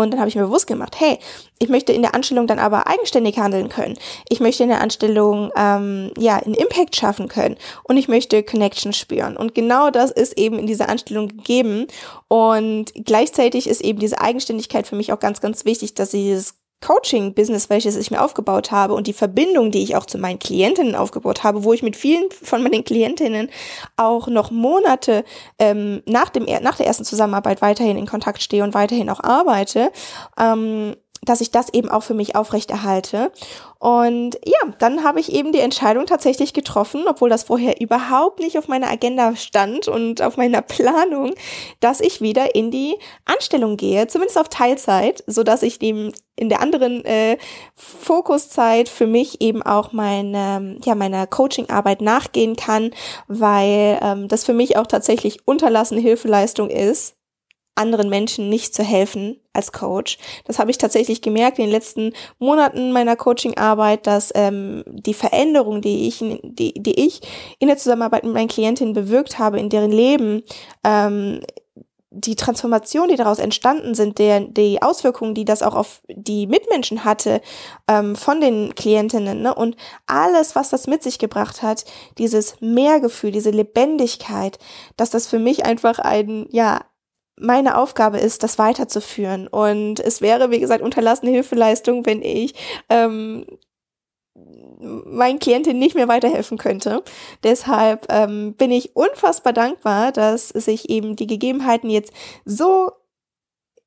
Und 0.00 0.12
dann 0.12 0.20
habe 0.20 0.28
ich 0.28 0.36
mir 0.36 0.42
bewusst 0.42 0.66
gemacht, 0.66 0.96
hey, 0.98 1.18
ich 1.58 1.68
möchte 1.68 1.92
in 1.92 2.02
der 2.02 2.14
Anstellung 2.14 2.46
dann 2.46 2.58
aber 2.58 2.86
eigenständig 2.86 3.38
handeln 3.38 3.68
können. 3.68 3.96
Ich 4.28 4.40
möchte 4.40 4.62
in 4.62 4.68
der 4.68 4.80
Anstellung 4.80 5.50
ähm, 5.56 6.10
ja 6.18 6.36
einen 6.36 6.54
Impact 6.54 6.96
schaffen 6.96 7.28
können 7.28 7.56
und 7.84 7.96
ich 7.96 8.08
möchte 8.08 8.42
Connection 8.42 8.92
spüren. 8.92 9.36
Und 9.36 9.54
genau 9.54 9.90
das 9.90 10.10
ist 10.10 10.38
eben 10.38 10.58
in 10.58 10.66
dieser 10.66 10.88
Anstellung 10.88 11.28
gegeben. 11.28 11.86
Und 12.28 12.92
gleichzeitig 13.04 13.68
ist 13.68 13.80
eben 13.80 13.98
diese 13.98 14.20
Eigenständigkeit 14.20 14.86
für 14.86 14.96
mich 14.96 15.12
auch 15.12 15.20
ganz, 15.20 15.40
ganz 15.40 15.64
wichtig, 15.64 15.94
dass 15.94 16.14
ich 16.14 16.22
dieses 16.22 16.54
Coaching-Business, 16.84 17.70
welches 17.70 17.96
ich 17.96 18.10
mir 18.10 18.22
aufgebaut 18.22 18.70
habe 18.70 18.94
und 18.94 19.06
die 19.06 19.12
Verbindung, 19.12 19.70
die 19.70 19.82
ich 19.82 19.96
auch 19.96 20.06
zu 20.06 20.18
meinen 20.18 20.38
Klientinnen 20.38 20.94
aufgebaut 20.94 21.42
habe, 21.42 21.64
wo 21.64 21.72
ich 21.72 21.82
mit 21.82 21.96
vielen 21.96 22.30
von 22.30 22.62
meinen 22.62 22.84
Klientinnen 22.84 23.50
auch 23.96 24.28
noch 24.28 24.50
Monate 24.50 25.24
ähm, 25.58 26.02
nach, 26.06 26.28
dem, 26.28 26.44
nach 26.62 26.76
der 26.76 26.86
ersten 26.86 27.04
Zusammenarbeit 27.04 27.62
weiterhin 27.62 27.96
in 27.96 28.06
Kontakt 28.06 28.42
stehe 28.42 28.62
und 28.62 28.74
weiterhin 28.74 29.08
auch 29.08 29.20
arbeite, 29.20 29.90
ähm, 30.38 30.94
dass 31.24 31.40
ich 31.40 31.50
das 31.50 31.72
eben 31.72 31.88
auch 31.88 32.02
für 32.02 32.14
mich 32.14 32.36
aufrechterhalte. 32.36 33.32
Und 33.78 34.38
ja, 34.46 34.72
dann 34.78 35.04
habe 35.04 35.20
ich 35.20 35.32
eben 35.32 35.52
die 35.52 35.60
Entscheidung 35.60 36.06
tatsächlich 36.06 36.54
getroffen, 36.54 37.04
obwohl 37.06 37.28
das 37.28 37.44
vorher 37.44 37.80
überhaupt 37.80 38.40
nicht 38.40 38.56
auf 38.56 38.66
meiner 38.66 38.90
Agenda 38.90 39.36
stand 39.36 39.88
und 39.88 40.22
auf 40.22 40.36
meiner 40.36 40.62
Planung, 40.62 41.34
dass 41.80 42.00
ich 42.00 42.20
wieder 42.20 42.54
in 42.54 42.70
die 42.70 42.96
Anstellung 43.24 43.76
gehe, 43.76 44.06
zumindest 44.06 44.38
auf 44.38 44.48
Teilzeit, 44.48 45.22
so 45.26 45.42
dass 45.42 45.62
ich 45.62 45.78
dem 45.78 46.12
in 46.36 46.48
der 46.48 46.60
anderen 46.60 47.04
äh, 47.04 47.38
Fokuszeit 47.76 48.88
für 48.88 49.06
mich 49.06 49.40
eben 49.40 49.62
auch 49.62 49.92
meine, 49.92 50.78
ja, 50.84 50.94
meiner 50.94 51.26
Coachingarbeit 51.26 52.00
nachgehen 52.00 52.56
kann, 52.56 52.90
weil 53.28 53.98
ähm, 54.02 54.28
das 54.28 54.44
für 54.44 54.54
mich 54.54 54.76
auch 54.76 54.86
tatsächlich 54.86 55.46
unterlassene 55.46 56.00
Hilfeleistung 56.00 56.70
ist, 56.70 57.16
anderen 57.74 58.08
Menschen 58.08 58.48
nicht 58.48 58.74
zu 58.74 58.82
helfen 58.82 59.40
als 59.52 59.72
Coach. 59.72 60.18
Das 60.44 60.58
habe 60.58 60.70
ich 60.70 60.78
tatsächlich 60.78 61.22
gemerkt 61.22 61.58
in 61.58 61.66
den 61.66 61.72
letzten 61.72 62.12
Monaten 62.38 62.92
meiner 62.92 63.16
Coachingarbeit, 63.16 64.06
dass 64.06 64.32
ähm, 64.34 64.84
die 64.86 65.14
Veränderung, 65.14 65.80
die 65.80 66.08
ich, 66.08 66.18
die, 66.42 66.74
die 66.74 67.06
ich 67.06 67.20
in 67.58 67.68
der 67.68 67.76
Zusammenarbeit 67.76 68.24
mit 68.24 68.34
meinen 68.34 68.48
Klientinnen 68.48 68.94
bewirkt 68.94 69.38
habe, 69.38 69.58
in 69.58 69.70
deren 69.70 69.92
Leben, 69.92 70.42
ähm, 70.84 71.40
die 72.16 72.36
Transformation, 72.36 73.08
die 73.08 73.16
daraus 73.16 73.38
entstanden 73.38 73.94
sind, 73.94 74.18
der, 74.18 74.40
die 74.40 74.80
Auswirkungen, 74.80 75.34
die 75.34 75.44
das 75.44 75.62
auch 75.62 75.74
auf 75.74 76.00
die 76.08 76.46
Mitmenschen 76.46 77.04
hatte 77.04 77.40
ähm, 77.88 78.14
von 78.14 78.40
den 78.40 78.74
Klientinnen 78.76 79.42
ne? 79.42 79.54
und 79.54 79.76
alles, 80.06 80.54
was 80.54 80.70
das 80.70 80.86
mit 80.86 81.02
sich 81.02 81.18
gebracht 81.18 81.62
hat, 81.62 81.84
dieses 82.18 82.60
Mehrgefühl, 82.60 83.32
diese 83.32 83.50
Lebendigkeit, 83.50 84.58
dass 84.96 85.10
das 85.10 85.26
für 85.26 85.40
mich 85.40 85.66
einfach 85.66 85.98
ein, 85.98 86.46
ja, 86.50 86.82
meine 87.36 87.78
Aufgabe 87.78 88.18
ist, 88.18 88.42
das 88.42 88.58
weiterzuführen. 88.58 89.48
Und 89.48 90.00
es 90.00 90.20
wäre, 90.20 90.50
wie 90.50 90.60
gesagt, 90.60 90.82
unterlassene 90.82 91.32
Hilfeleistung, 91.32 92.06
wenn 92.06 92.22
ich 92.22 92.54
ähm, 92.88 93.46
meinen 94.34 95.38
Klientinnen 95.38 95.78
nicht 95.78 95.94
mehr 95.94 96.08
weiterhelfen 96.08 96.58
könnte. 96.58 97.02
Deshalb 97.42 98.06
ähm, 98.10 98.54
bin 98.54 98.70
ich 98.70 98.96
unfassbar 98.96 99.52
dankbar, 99.52 100.12
dass 100.12 100.48
sich 100.48 100.90
eben 100.90 101.16
die 101.16 101.26
Gegebenheiten 101.26 101.90
jetzt 101.90 102.12
so 102.44 102.90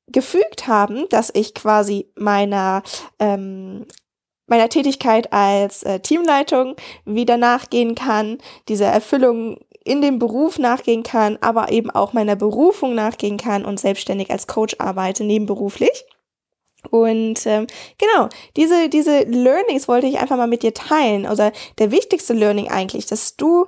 gefügt 0.06 0.66
haben, 0.66 1.06
dass 1.10 1.30
ich 1.34 1.54
quasi 1.54 2.10
meiner 2.16 2.82
ähm, 3.18 3.84
meiner 4.48 4.70
Tätigkeit 4.70 5.32
als 5.32 5.82
äh, 5.82 6.00
Teamleitung 6.00 6.74
wieder 7.04 7.36
nachgehen 7.36 7.94
kann, 7.94 8.38
diese 8.68 8.86
Erfüllung 8.86 9.58
in 9.88 10.02
dem 10.02 10.18
Beruf 10.18 10.58
nachgehen 10.58 11.02
kann, 11.02 11.38
aber 11.40 11.72
eben 11.72 11.90
auch 11.90 12.12
meiner 12.12 12.36
Berufung 12.36 12.94
nachgehen 12.94 13.38
kann 13.38 13.64
und 13.64 13.80
selbstständig 13.80 14.30
als 14.30 14.46
Coach 14.46 14.76
arbeite, 14.78 15.24
nebenberuflich. 15.24 16.04
Und 16.90 17.44
ähm, 17.46 17.66
genau, 17.98 18.28
diese, 18.56 18.88
diese 18.88 19.20
Learnings 19.22 19.88
wollte 19.88 20.06
ich 20.06 20.18
einfach 20.18 20.36
mal 20.36 20.46
mit 20.46 20.62
dir 20.62 20.74
teilen. 20.74 21.26
Oder 21.26 21.52
der 21.78 21.90
wichtigste 21.90 22.34
Learning 22.34 22.68
eigentlich, 22.70 23.06
dass 23.06 23.36
du 23.36 23.66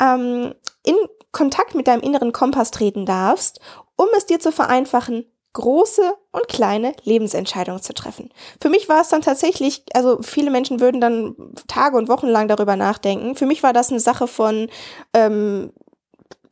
ähm, 0.00 0.54
in 0.84 0.96
Kontakt 1.32 1.74
mit 1.74 1.86
deinem 1.86 2.02
inneren 2.02 2.32
Kompass 2.32 2.70
treten 2.70 3.06
darfst, 3.06 3.60
um 3.96 4.08
es 4.16 4.26
dir 4.26 4.40
zu 4.40 4.52
vereinfachen, 4.52 5.24
große 5.52 6.14
und 6.32 6.48
kleine 6.48 6.94
Lebensentscheidungen 7.02 7.82
zu 7.82 7.92
treffen. 7.92 8.30
Für 8.60 8.68
mich 8.68 8.88
war 8.88 9.00
es 9.00 9.08
dann 9.08 9.22
tatsächlich, 9.22 9.82
also 9.94 10.22
viele 10.22 10.50
Menschen 10.50 10.80
würden 10.80 11.00
dann 11.00 11.34
Tage 11.66 11.96
und 11.96 12.08
Wochen 12.08 12.28
lang 12.28 12.48
darüber 12.48 12.76
nachdenken. 12.76 13.34
Für 13.36 13.46
mich 13.46 13.62
war 13.62 13.72
das 13.72 13.90
eine 13.90 14.00
Sache 14.00 14.28
von 14.28 14.68
ähm, 15.12 15.72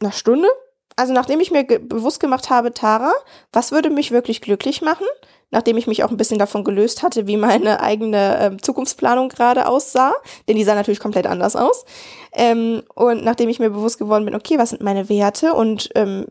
einer 0.01 0.13
Stunde. 0.13 0.49
Also 0.97 1.13
nachdem 1.13 1.39
ich 1.41 1.53
mir 1.53 1.63
ge 1.63 1.79
bewusst 1.79 2.19
gemacht 2.19 2.51
habe, 2.51 2.75
Tara, 2.75 3.13
was 3.53 3.71
würde 3.71 3.89
mich 3.89 4.11
wirklich 4.11 4.41
glücklich 4.41 4.83
machen? 4.83 5.07
Nachdem 5.51 5.77
ich 5.79 5.87
mich 5.87 6.03
auch 6.03 6.11
ein 6.11 6.17
bisschen 6.17 6.41
davon 6.41 6.65
gelöst 6.65 7.03
hatte, 7.03 7.27
wie 7.27 7.37
meine 7.37 7.81
eigene 7.81 8.39
ähm, 8.41 8.63
Zukunftsplanung 8.63 9.29
gerade 9.29 9.67
aussah, 9.67 10.13
denn 10.47 10.57
die 10.57 10.65
sah 10.65 10.75
natürlich 10.75 11.01
komplett 11.01 11.27
anders 11.27 11.57
aus. 11.57 11.87
Ähm, 12.33 12.83
und 12.95 13.25
nachdem 13.25 13.49
ich 13.49 13.61
mir 13.61 13.71
bewusst 13.71 13.99
geworden 13.99 14.25
bin, 14.25 14.35
okay, 14.35 14.59
was 14.59 14.71
sind 14.71 14.83
meine 14.83 15.09
Werte 15.09 15.55
und 15.55 15.89
ähm, 15.95 16.27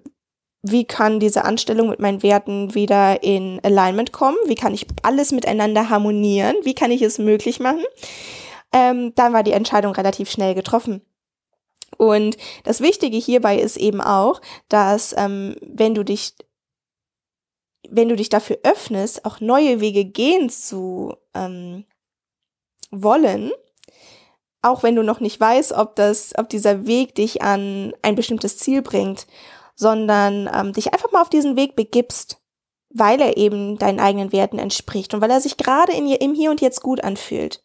wie 0.72 0.86
kann 0.86 1.20
diese 1.20 1.46
Anstellung 1.46 1.90
mit 1.90 2.00
meinen 2.00 2.24
Werten 2.24 2.74
wieder 2.74 3.24
in 3.24 3.60
Alignment 3.64 4.12
kommen, 4.12 4.38
wie 4.46 4.56
kann 4.56 4.74
ich 4.74 4.88
alles 5.04 5.32
miteinander 5.32 5.90
harmonieren, 5.90 6.56
wie 6.64 6.76
kann 6.76 6.92
ich 6.92 7.02
es 7.02 7.18
möglich 7.18 7.60
machen, 7.60 7.84
ähm, 8.74 9.14
dann 9.16 9.34
war 9.34 9.44
die 9.44 9.52
Entscheidung 9.52 9.94
relativ 9.94 10.30
schnell 10.30 10.56
getroffen. 10.56 11.02
Und 11.98 12.38
das 12.64 12.82
Wichtige 12.82 13.18
hierbei 13.18 13.58
ist 13.58 13.78
eben 13.78 14.02
auch, 14.02 14.42
dass 14.70 15.16
ähm, 15.18 15.56
wenn 15.62 15.96
du 15.96 16.04
dich 16.04 16.34
wenn 17.90 18.10
du 18.10 18.18
dich 18.18 18.28
dafür 18.28 18.60
öffnest, 18.64 19.24
auch 19.24 19.40
neue 19.40 19.80
Wege 19.80 20.04
gehen 20.04 20.50
zu 20.50 21.16
ähm, 21.34 21.86
wollen, 22.92 23.52
auch 24.62 24.84
wenn 24.84 24.96
du 24.96 25.04
noch 25.04 25.20
nicht 25.20 25.40
weißt, 25.40 25.74
ob 25.74 25.96
das, 25.96 26.34
ob 26.38 26.50
dieser 26.50 26.86
Weg 26.86 27.16
dich 27.16 27.42
an 27.42 27.94
ein 28.02 28.16
bestimmtes 28.16 28.58
Ziel 28.58 28.82
bringt 28.82 29.26
sondern 29.78 30.50
ähm, 30.54 30.74
dich 30.74 30.92
einfach 30.92 31.12
mal 31.12 31.22
auf 31.22 31.30
diesen 31.30 31.56
Weg 31.56 31.76
begibst, 31.76 32.42
weil 32.90 33.22
er 33.22 33.38
eben 33.38 33.78
deinen 33.78 34.00
eigenen 34.00 34.32
Werten 34.32 34.60
entspricht 34.60 35.13
und 35.13 35.22
weil 35.22 35.32
er 35.32 35.40
sich 35.40 35.56
gerade 35.56 35.94
in, 35.94 36.08
im 36.08 36.34
Hier 36.34 36.52
und 36.52 36.60
Jetzt 36.60 36.82
gut 36.82 37.04
anfühlt. 37.04 37.63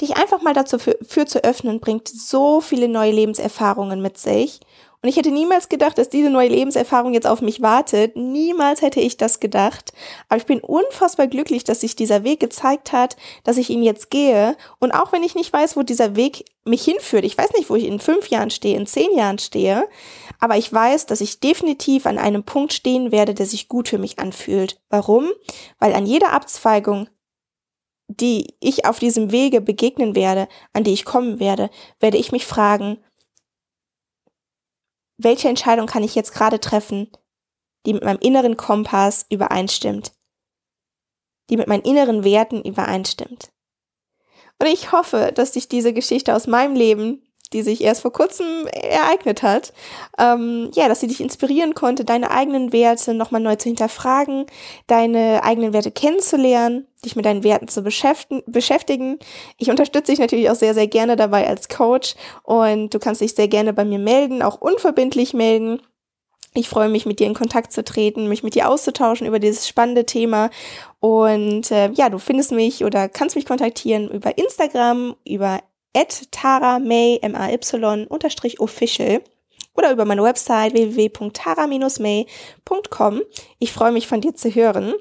Dich 0.00 0.16
einfach 0.16 0.42
mal 0.42 0.52
dazu 0.52 0.80
für, 0.80 0.98
für 1.02 1.24
zu 1.24 1.44
öffnen, 1.44 1.78
bringt 1.78 2.08
so 2.08 2.60
viele 2.60 2.88
neue 2.88 3.12
Lebenserfahrungen 3.12 4.02
mit 4.02 4.18
sich 4.18 4.60
und 5.04 5.10
ich 5.10 5.18
hätte 5.18 5.30
niemals 5.30 5.68
gedacht, 5.68 5.98
dass 5.98 6.08
diese 6.08 6.30
neue 6.30 6.48
Lebenserfahrung 6.48 7.12
jetzt 7.12 7.26
auf 7.26 7.42
mich 7.42 7.60
wartet. 7.60 8.16
Niemals 8.16 8.80
hätte 8.80 9.00
ich 9.00 9.18
das 9.18 9.38
gedacht. 9.38 9.92
Aber 10.30 10.38
ich 10.38 10.46
bin 10.46 10.60
unfassbar 10.60 11.26
glücklich, 11.26 11.62
dass 11.62 11.82
sich 11.82 11.94
dieser 11.94 12.24
Weg 12.24 12.40
gezeigt 12.40 12.92
hat, 12.92 13.18
dass 13.42 13.58
ich 13.58 13.68
ihn 13.68 13.82
jetzt 13.82 14.08
gehe. 14.08 14.56
Und 14.78 14.92
auch 14.92 15.12
wenn 15.12 15.22
ich 15.22 15.34
nicht 15.34 15.52
weiß, 15.52 15.76
wo 15.76 15.82
dieser 15.82 16.16
Weg 16.16 16.46
mich 16.64 16.86
hinführt, 16.86 17.26
ich 17.26 17.36
weiß 17.36 17.52
nicht, 17.52 17.68
wo 17.68 17.76
ich 17.76 17.84
in 17.84 18.00
fünf 18.00 18.28
Jahren 18.28 18.48
stehe, 18.48 18.78
in 18.78 18.86
zehn 18.86 19.14
Jahren 19.14 19.38
stehe, 19.38 19.86
aber 20.40 20.56
ich 20.56 20.72
weiß, 20.72 21.04
dass 21.04 21.20
ich 21.20 21.38
definitiv 21.38 22.06
an 22.06 22.16
einem 22.16 22.44
Punkt 22.44 22.72
stehen 22.72 23.12
werde, 23.12 23.34
der 23.34 23.44
sich 23.44 23.68
gut 23.68 23.90
für 23.90 23.98
mich 23.98 24.18
anfühlt. 24.18 24.80
Warum? 24.88 25.28
Weil 25.80 25.92
an 25.92 26.06
jeder 26.06 26.32
Abzweigung 26.32 27.08
die 28.08 28.54
ich 28.60 28.84
auf 28.84 28.98
diesem 28.98 29.32
Wege 29.32 29.62
begegnen 29.62 30.14
werde, 30.14 30.46
an 30.74 30.84
die 30.84 30.92
ich 30.92 31.06
kommen 31.06 31.40
werde, 31.40 31.70
werde 32.00 32.18
ich 32.18 32.32
mich 32.32 32.44
fragen, 32.44 32.98
welche 35.24 35.48
Entscheidung 35.48 35.86
kann 35.86 36.04
ich 36.04 36.14
jetzt 36.14 36.32
gerade 36.32 36.60
treffen, 36.60 37.10
die 37.86 37.94
mit 37.94 38.04
meinem 38.04 38.18
inneren 38.20 38.56
Kompass 38.56 39.26
übereinstimmt, 39.30 40.12
die 41.50 41.56
mit 41.56 41.66
meinen 41.66 41.82
inneren 41.82 42.24
Werten 42.24 42.62
übereinstimmt. 42.62 43.50
Und 44.60 44.68
ich 44.68 44.92
hoffe, 44.92 45.32
dass 45.34 45.52
dich 45.52 45.68
diese 45.68 45.92
Geschichte 45.92 46.34
aus 46.34 46.46
meinem 46.46 46.76
Leben 46.76 47.23
die 47.54 47.62
sich 47.62 47.82
erst 47.82 48.02
vor 48.02 48.12
kurzem 48.12 48.66
ereignet 48.66 49.42
hat. 49.42 49.72
Ähm, 50.18 50.70
ja, 50.74 50.88
dass 50.88 51.00
sie 51.00 51.06
dich 51.06 51.20
inspirieren 51.20 51.74
konnte, 51.74 52.04
deine 52.04 52.30
eigenen 52.30 52.72
Werte 52.72 53.14
nochmal 53.14 53.40
neu 53.40 53.56
zu 53.56 53.68
hinterfragen, 53.68 54.46
deine 54.86 55.42
eigenen 55.44 55.72
Werte 55.72 55.90
kennenzulernen, 55.90 56.86
dich 57.04 57.16
mit 57.16 57.24
deinen 57.24 57.44
Werten 57.44 57.68
zu 57.68 57.82
beschäftigen. 57.82 59.18
Ich 59.56 59.70
unterstütze 59.70 60.12
dich 60.12 60.18
natürlich 60.18 60.50
auch 60.50 60.56
sehr, 60.56 60.74
sehr 60.74 60.88
gerne 60.88 61.16
dabei 61.16 61.46
als 61.46 61.68
Coach 61.68 62.16
und 62.42 62.92
du 62.92 62.98
kannst 62.98 63.20
dich 63.20 63.34
sehr 63.34 63.48
gerne 63.48 63.72
bei 63.72 63.84
mir 63.84 63.98
melden, 63.98 64.42
auch 64.42 64.60
unverbindlich 64.60 65.32
melden. 65.32 65.80
Ich 66.56 66.68
freue 66.68 66.88
mich, 66.88 67.04
mit 67.04 67.18
dir 67.18 67.26
in 67.26 67.34
Kontakt 67.34 67.72
zu 67.72 67.82
treten, 67.82 68.28
mich 68.28 68.44
mit 68.44 68.54
dir 68.54 68.68
auszutauschen 68.68 69.26
über 69.26 69.40
dieses 69.40 69.66
spannende 69.66 70.06
Thema. 70.06 70.50
Und 71.00 71.72
äh, 71.72 71.90
ja, 71.90 72.08
du 72.10 72.18
findest 72.18 72.52
mich 72.52 72.84
oder 72.84 73.08
kannst 73.08 73.34
mich 73.34 73.44
kontaktieren 73.44 74.08
über 74.08 74.38
Instagram, 74.38 75.16
über 75.24 75.60
at 75.94 76.30
taramay, 76.30 77.18
M-A-Y, 77.22 78.06
unterstrich 78.06 78.60
official 78.60 79.22
oder 79.74 79.90
über 79.92 80.04
meine 80.04 80.22
Website 80.22 80.74
www.tara-may.com. 80.74 83.22
Ich 83.58 83.72
freue 83.72 83.92
mich 83.92 84.06
von 84.06 84.20
dir 84.20 84.34
zu 84.34 84.54
hören. 84.54 84.92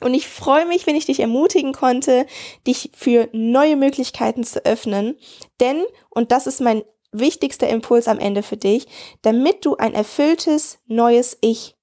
Und 0.00 0.12
ich 0.12 0.26
freue 0.28 0.66
mich, 0.66 0.86
wenn 0.86 0.96
ich 0.96 1.06
dich 1.06 1.20
ermutigen 1.20 1.72
konnte, 1.72 2.26
dich 2.66 2.90
für 2.94 3.30
neue 3.32 3.76
Möglichkeiten 3.76 4.44
zu 4.44 4.62
öffnen. 4.66 5.16
Denn, 5.60 5.82
und 6.10 6.32
das 6.32 6.46
ist 6.46 6.60
mein 6.60 6.82
wichtigster 7.12 7.66
Impuls 7.68 8.08
am 8.08 8.18
Ende 8.18 8.42
für 8.42 8.58
dich, 8.58 8.86
damit 9.22 9.64
du 9.64 9.76
ein 9.76 9.94
erfülltes 9.94 10.80
neues 10.86 11.38
Ich 11.40 11.75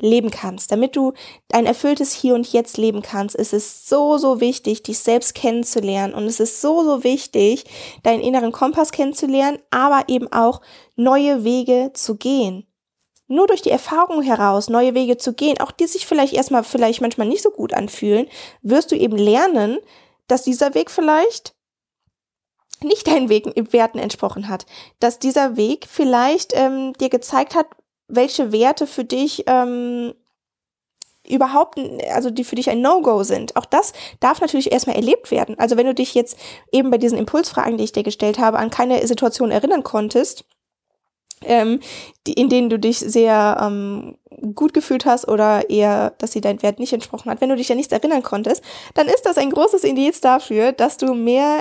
leben 0.00 0.30
kannst, 0.30 0.72
damit 0.72 0.96
du 0.96 1.12
ein 1.52 1.66
erfülltes 1.66 2.12
Hier 2.12 2.34
und 2.34 2.52
Jetzt 2.52 2.76
leben 2.76 3.02
kannst, 3.02 3.34
ist 3.34 3.52
es 3.52 3.88
so, 3.88 4.18
so 4.18 4.40
wichtig, 4.40 4.82
dich 4.82 4.98
selbst 4.98 5.34
kennenzulernen. 5.34 6.14
Und 6.14 6.24
es 6.24 6.40
ist 6.40 6.60
so, 6.60 6.84
so 6.84 7.02
wichtig, 7.02 7.64
deinen 8.02 8.22
inneren 8.22 8.52
Kompass 8.52 8.92
kennenzulernen, 8.92 9.58
aber 9.70 10.04
eben 10.08 10.30
auch 10.32 10.60
neue 10.96 11.44
Wege 11.44 11.92
zu 11.94 12.16
gehen. 12.16 12.66
Nur 13.28 13.46
durch 13.46 13.62
die 13.62 13.70
Erfahrung 13.70 14.22
heraus, 14.22 14.68
neue 14.68 14.94
Wege 14.94 15.16
zu 15.16 15.32
gehen, 15.32 15.58
auch 15.60 15.72
die 15.72 15.86
sich 15.86 16.06
vielleicht 16.06 16.34
erstmal 16.34 16.62
vielleicht 16.62 17.00
manchmal 17.00 17.26
nicht 17.26 17.42
so 17.42 17.50
gut 17.50 17.74
anfühlen, 17.74 18.28
wirst 18.62 18.92
du 18.92 18.96
eben 18.96 19.16
lernen, 19.16 19.78
dass 20.28 20.42
dieser 20.42 20.74
Weg 20.74 20.90
vielleicht 20.90 21.54
nicht 22.82 23.06
deinen 23.06 23.28
Wegen, 23.28 23.52
Werten 23.72 23.98
entsprochen 23.98 24.48
hat, 24.48 24.66
dass 25.00 25.18
dieser 25.18 25.56
Weg 25.56 25.86
vielleicht 25.90 26.52
ähm, 26.54 26.92
dir 26.94 27.08
gezeigt 27.08 27.54
hat, 27.54 27.66
welche 28.08 28.52
Werte 28.52 28.86
für 28.86 29.04
dich 29.04 29.44
ähm, 29.46 30.14
überhaupt, 31.28 31.78
also 32.12 32.30
die 32.30 32.44
für 32.44 32.56
dich 32.56 32.70
ein 32.70 32.80
No-Go 32.80 33.22
sind. 33.22 33.56
Auch 33.56 33.66
das 33.66 33.92
darf 34.20 34.40
natürlich 34.40 34.72
erstmal 34.72 34.96
erlebt 34.96 35.30
werden. 35.30 35.58
Also 35.58 35.76
wenn 35.76 35.86
du 35.86 35.94
dich 35.94 36.14
jetzt 36.14 36.38
eben 36.72 36.90
bei 36.90 36.98
diesen 36.98 37.18
Impulsfragen, 37.18 37.78
die 37.78 37.84
ich 37.84 37.92
dir 37.92 38.04
gestellt 38.04 38.38
habe, 38.38 38.58
an 38.58 38.70
keine 38.70 39.06
Situation 39.06 39.50
erinnern 39.50 39.82
konntest, 39.82 40.44
ähm, 41.44 41.80
die, 42.26 42.32
in 42.32 42.48
denen 42.48 42.70
du 42.70 42.78
dich 42.78 42.98
sehr 42.98 43.58
ähm, 43.60 44.16
gut 44.54 44.72
gefühlt 44.72 45.04
hast 45.04 45.28
oder 45.28 45.68
eher, 45.68 46.10
dass 46.18 46.32
sie 46.32 46.40
dein 46.40 46.62
Wert 46.62 46.78
nicht 46.78 46.92
entsprochen 46.92 47.30
hat, 47.30 47.40
wenn 47.40 47.50
du 47.50 47.56
dich 47.56 47.70
an 47.70 47.76
nichts 47.76 47.92
erinnern 47.92 48.22
konntest, 48.22 48.62
dann 48.94 49.06
ist 49.06 49.26
das 49.26 49.36
ein 49.36 49.50
großes 49.50 49.84
Indiz 49.84 50.20
dafür, 50.20 50.72
dass 50.72 50.96
du 50.96 51.14
mehr 51.14 51.60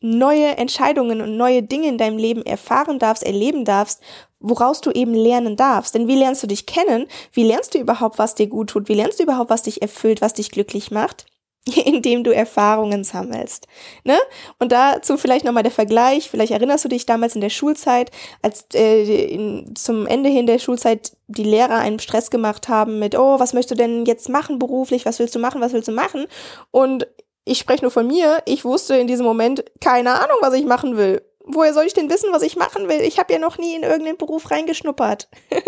neue 0.00 0.56
Entscheidungen 0.56 1.20
und 1.20 1.36
neue 1.36 1.62
Dinge 1.62 1.88
in 1.88 1.98
deinem 1.98 2.18
Leben 2.18 2.44
erfahren 2.44 2.98
darfst, 2.98 3.24
erleben 3.24 3.64
darfst, 3.64 4.00
woraus 4.40 4.80
du 4.80 4.90
eben 4.90 5.14
lernen 5.14 5.56
darfst. 5.56 5.94
Denn 5.94 6.08
wie 6.08 6.16
lernst 6.16 6.42
du 6.42 6.46
dich 6.46 6.66
kennen? 6.66 7.06
Wie 7.32 7.44
lernst 7.44 7.74
du 7.74 7.78
überhaupt, 7.78 8.18
was 8.18 8.34
dir 8.34 8.46
gut 8.46 8.70
tut? 8.70 8.88
Wie 8.88 8.94
lernst 8.94 9.18
du 9.18 9.24
überhaupt, 9.24 9.50
was 9.50 9.62
dich 9.62 9.82
erfüllt, 9.82 10.20
was 10.20 10.34
dich 10.34 10.50
glücklich 10.50 10.90
macht? 10.90 11.26
indem 11.84 12.24
du 12.24 12.34
Erfahrungen 12.34 13.04
sammelst. 13.04 13.66
Ne? 14.04 14.18
Und 14.58 14.72
dazu 14.72 15.16
vielleicht 15.16 15.44
nochmal 15.44 15.62
der 15.62 15.72
Vergleich, 15.72 16.30
vielleicht 16.30 16.52
erinnerst 16.52 16.84
du 16.84 16.88
dich 16.88 17.06
damals 17.06 17.34
in 17.34 17.40
der 17.40 17.50
Schulzeit, 17.50 18.10
als 18.42 18.66
äh, 18.74 19.32
in, 19.34 19.74
zum 19.74 20.06
Ende 20.06 20.28
hin 20.28 20.46
der 20.46 20.58
Schulzeit 20.58 21.12
die 21.26 21.44
Lehrer 21.44 21.76
einen 21.78 21.98
Stress 21.98 22.30
gemacht 22.30 22.68
haben 22.68 22.98
mit, 22.98 23.16
oh, 23.18 23.38
was 23.38 23.52
möchtest 23.52 23.72
du 23.72 23.82
denn 23.82 24.06
jetzt 24.06 24.28
machen 24.28 24.58
beruflich, 24.58 25.04
was 25.04 25.18
willst 25.18 25.34
du 25.34 25.38
machen, 25.38 25.60
was 25.60 25.72
willst 25.72 25.88
du 25.88 25.92
machen? 25.92 26.26
Und 26.70 27.06
ich 27.48 27.58
spreche 27.58 27.82
nur 27.82 27.90
von 27.90 28.06
mir, 28.06 28.42
ich 28.46 28.64
wusste 28.64 28.96
in 28.96 29.06
diesem 29.06 29.26
Moment 29.26 29.64
keine 29.80 30.20
Ahnung, 30.20 30.38
was 30.40 30.54
ich 30.54 30.64
machen 30.64 30.96
will. 30.96 31.22
Woher 31.44 31.72
soll 31.72 31.84
ich 31.84 31.94
denn 31.94 32.10
wissen, 32.10 32.32
was 32.32 32.42
ich 32.42 32.56
machen 32.56 32.88
will? 32.88 33.00
Ich 33.00 33.18
habe 33.18 33.32
ja 33.32 33.38
noch 33.38 33.56
nie 33.56 33.74
in 33.74 33.82
irgendeinen 33.82 34.18
Beruf 34.18 34.50
reingeschnuppert. 34.50 35.28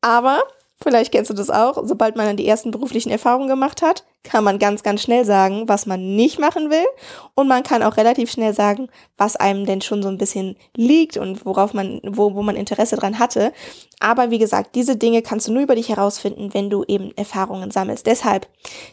Aber 0.00 0.42
Vielleicht 0.84 1.12
kennst 1.12 1.30
du 1.30 1.34
das 1.34 1.48
auch. 1.48 1.78
Sobald 1.84 2.14
man 2.14 2.26
dann 2.26 2.36
die 2.36 2.46
ersten 2.46 2.70
beruflichen 2.70 3.10
Erfahrungen 3.10 3.48
gemacht 3.48 3.80
hat, 3.80 4.04
kann 4.24 4.42
man 4.42 4.58
ganz, 4.58 4.82
ganz 4.82 5.02
schnell 5.02 5.24
sagen, 5.24 5.68
was 5.68 5.86
man 5.86 6.16
nicht 6.16 6.40
machen 6.40 6.70
will. 6.70 6.86
Und 7.34 7.46
man 7.46 7.62
kann 7.62 7.82
auch 7.82 7.96
relativ 7.96 8.30
schnell 8.30 8.54
sagen, 8.54 8.88
was 9.16 9.36
einem 9.36 9.66
denn 9.66 9.82
schon 9.82 10.02
so 10.02 10.08
ein 10.08 10.18
bisschen 10.18 10.56
liegt 10.74 11.16
und 11.16 11.44
worauf 11.46 11.74
man, 11.74 12.00
wo, 12.04 12.34
wo 12.34 12.42
man 12.42 12.56
Interesse 12.56 12.96
dran 12.96 13.18
hatte. 13.18 13.52
Aber 14.00 14.30
wie 14.30 14.38
gesagt, 14.38 14.74
diese 14.74 14.96
Dinge 14.96 15.22
kannst 15.22 15.48
du 15.48 15.52
nur 15.52 15.62
über 15.62 15.76
dich 15.76 15.88
herausfinden, 15.88 16.52
wenn 16.52 16.68
du 16.68 16.84
eben 16.86 17.12
Erfahrungen 17.16 17.70
sammelst. 17.70 18.06
Deshalb 18.06 18.48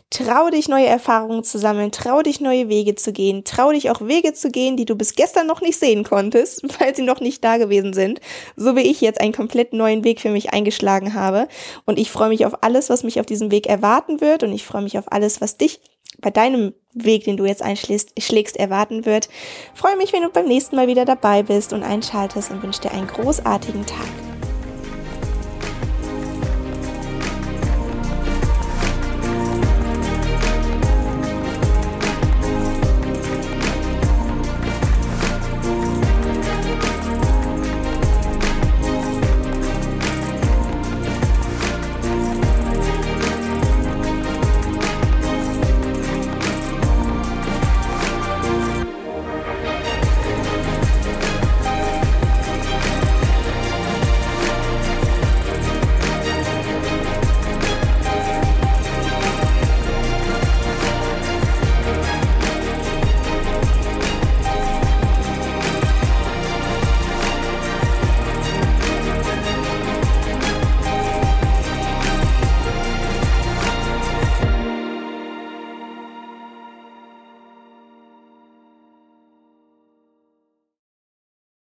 trau 0.10 0.50
dich, 0.50 0.70
neue 0.70 0.86
Erfahrungen 0.86 1.44
zu 1.44 1.58
sammeln, 1.60 1.92
trau 1.92 2.22
dich, 2.22 2.40
neue 2.40 2.70
Wege 2.70 2.96
zu 2.96 3.12
gehen, 3.12 3.44
trau 3.44 3.72
dich 3.72 3.90
auch 3.90 4.02
Wege 4.02 4.34
zu 4.34 4.52
gehen, 4.52 4.78
die 4.78 4.86
du 4.86 4.96
bis 4.96 5.16
gestern 5.16 5.48
noch 5.48 5.62
nicht 5.62 5.78
sehen 5.78 6.04
konntest, 6.04 6.64
weil 6.80 6.96
sie 6.96 7.02
noch 7.02 7.20
nicht 7.20 7.44
da 7.44 7.58
gewesen 7.58 7.94
sind. 7.94 8.22
So 8.56 8.76
wie 8.76 8.82
ich 8.82 9.02
jetzt 9.02 9.20
einen 9.20 9.34
komplett 9.34 9.74
neuen 9.74 10.04
Weg 10.04 10.22
für 10.22 10.30
mich 10.30 10.54
eingeschlagen 10.54 11.14
habe. 11.14 11.48
Und 11.86 12.00
ich 12.00 12.12
freue 12.12 12.30
mich 12.30 12.46
auf 12.46 12.64
alles, 12.64 12.90
was 12.90 13.04
mich 13.04 13.20
auf 13.20 13.26
diesem 13.26 13.52
Weg 13.52 13.68
erwarten 13.68 14.22
wird. 14.22 14.44
Und 14.44 14.54
ich 14.54 14.66
freue 14.66 14.82
mich 14.82 14.98
auf 14.98 15.12
alles, 15.12 15.21
alles, 15.22 15.40
was 15.40 15.58
dich 15.58 15.80
bei 16.20 16.30
deinem 16.30 16.74
Weg, 16.94 17.24
den 17.24 17.38
du 17.38 17.46
jetzt 17.46 17.62
einschlägst, 17.62 18.12
schlägst, 18.22 18.58
erwarten 18.58 19.06
wird. 19.06 19.30
Freue 19.74 19.96
mich, 19.96 20.12
wenn 20.14 20.24
du 20.24 20.30
beim 20.30 20.46
nächsten 20.46 20.76
Mal 20.76 20.88
wieder 20.88 21.06
dabei 21.06 21.44
bist 21.44 21.74
und 21.74 21.84
einschaltest 21.84 22.52
und 22.52 22.62
wünsche 22.62 22.82
dir 22.82 22.92
einen 22.92 23.08
großartigen 23.08 23.86
Tag. 23.86 24.31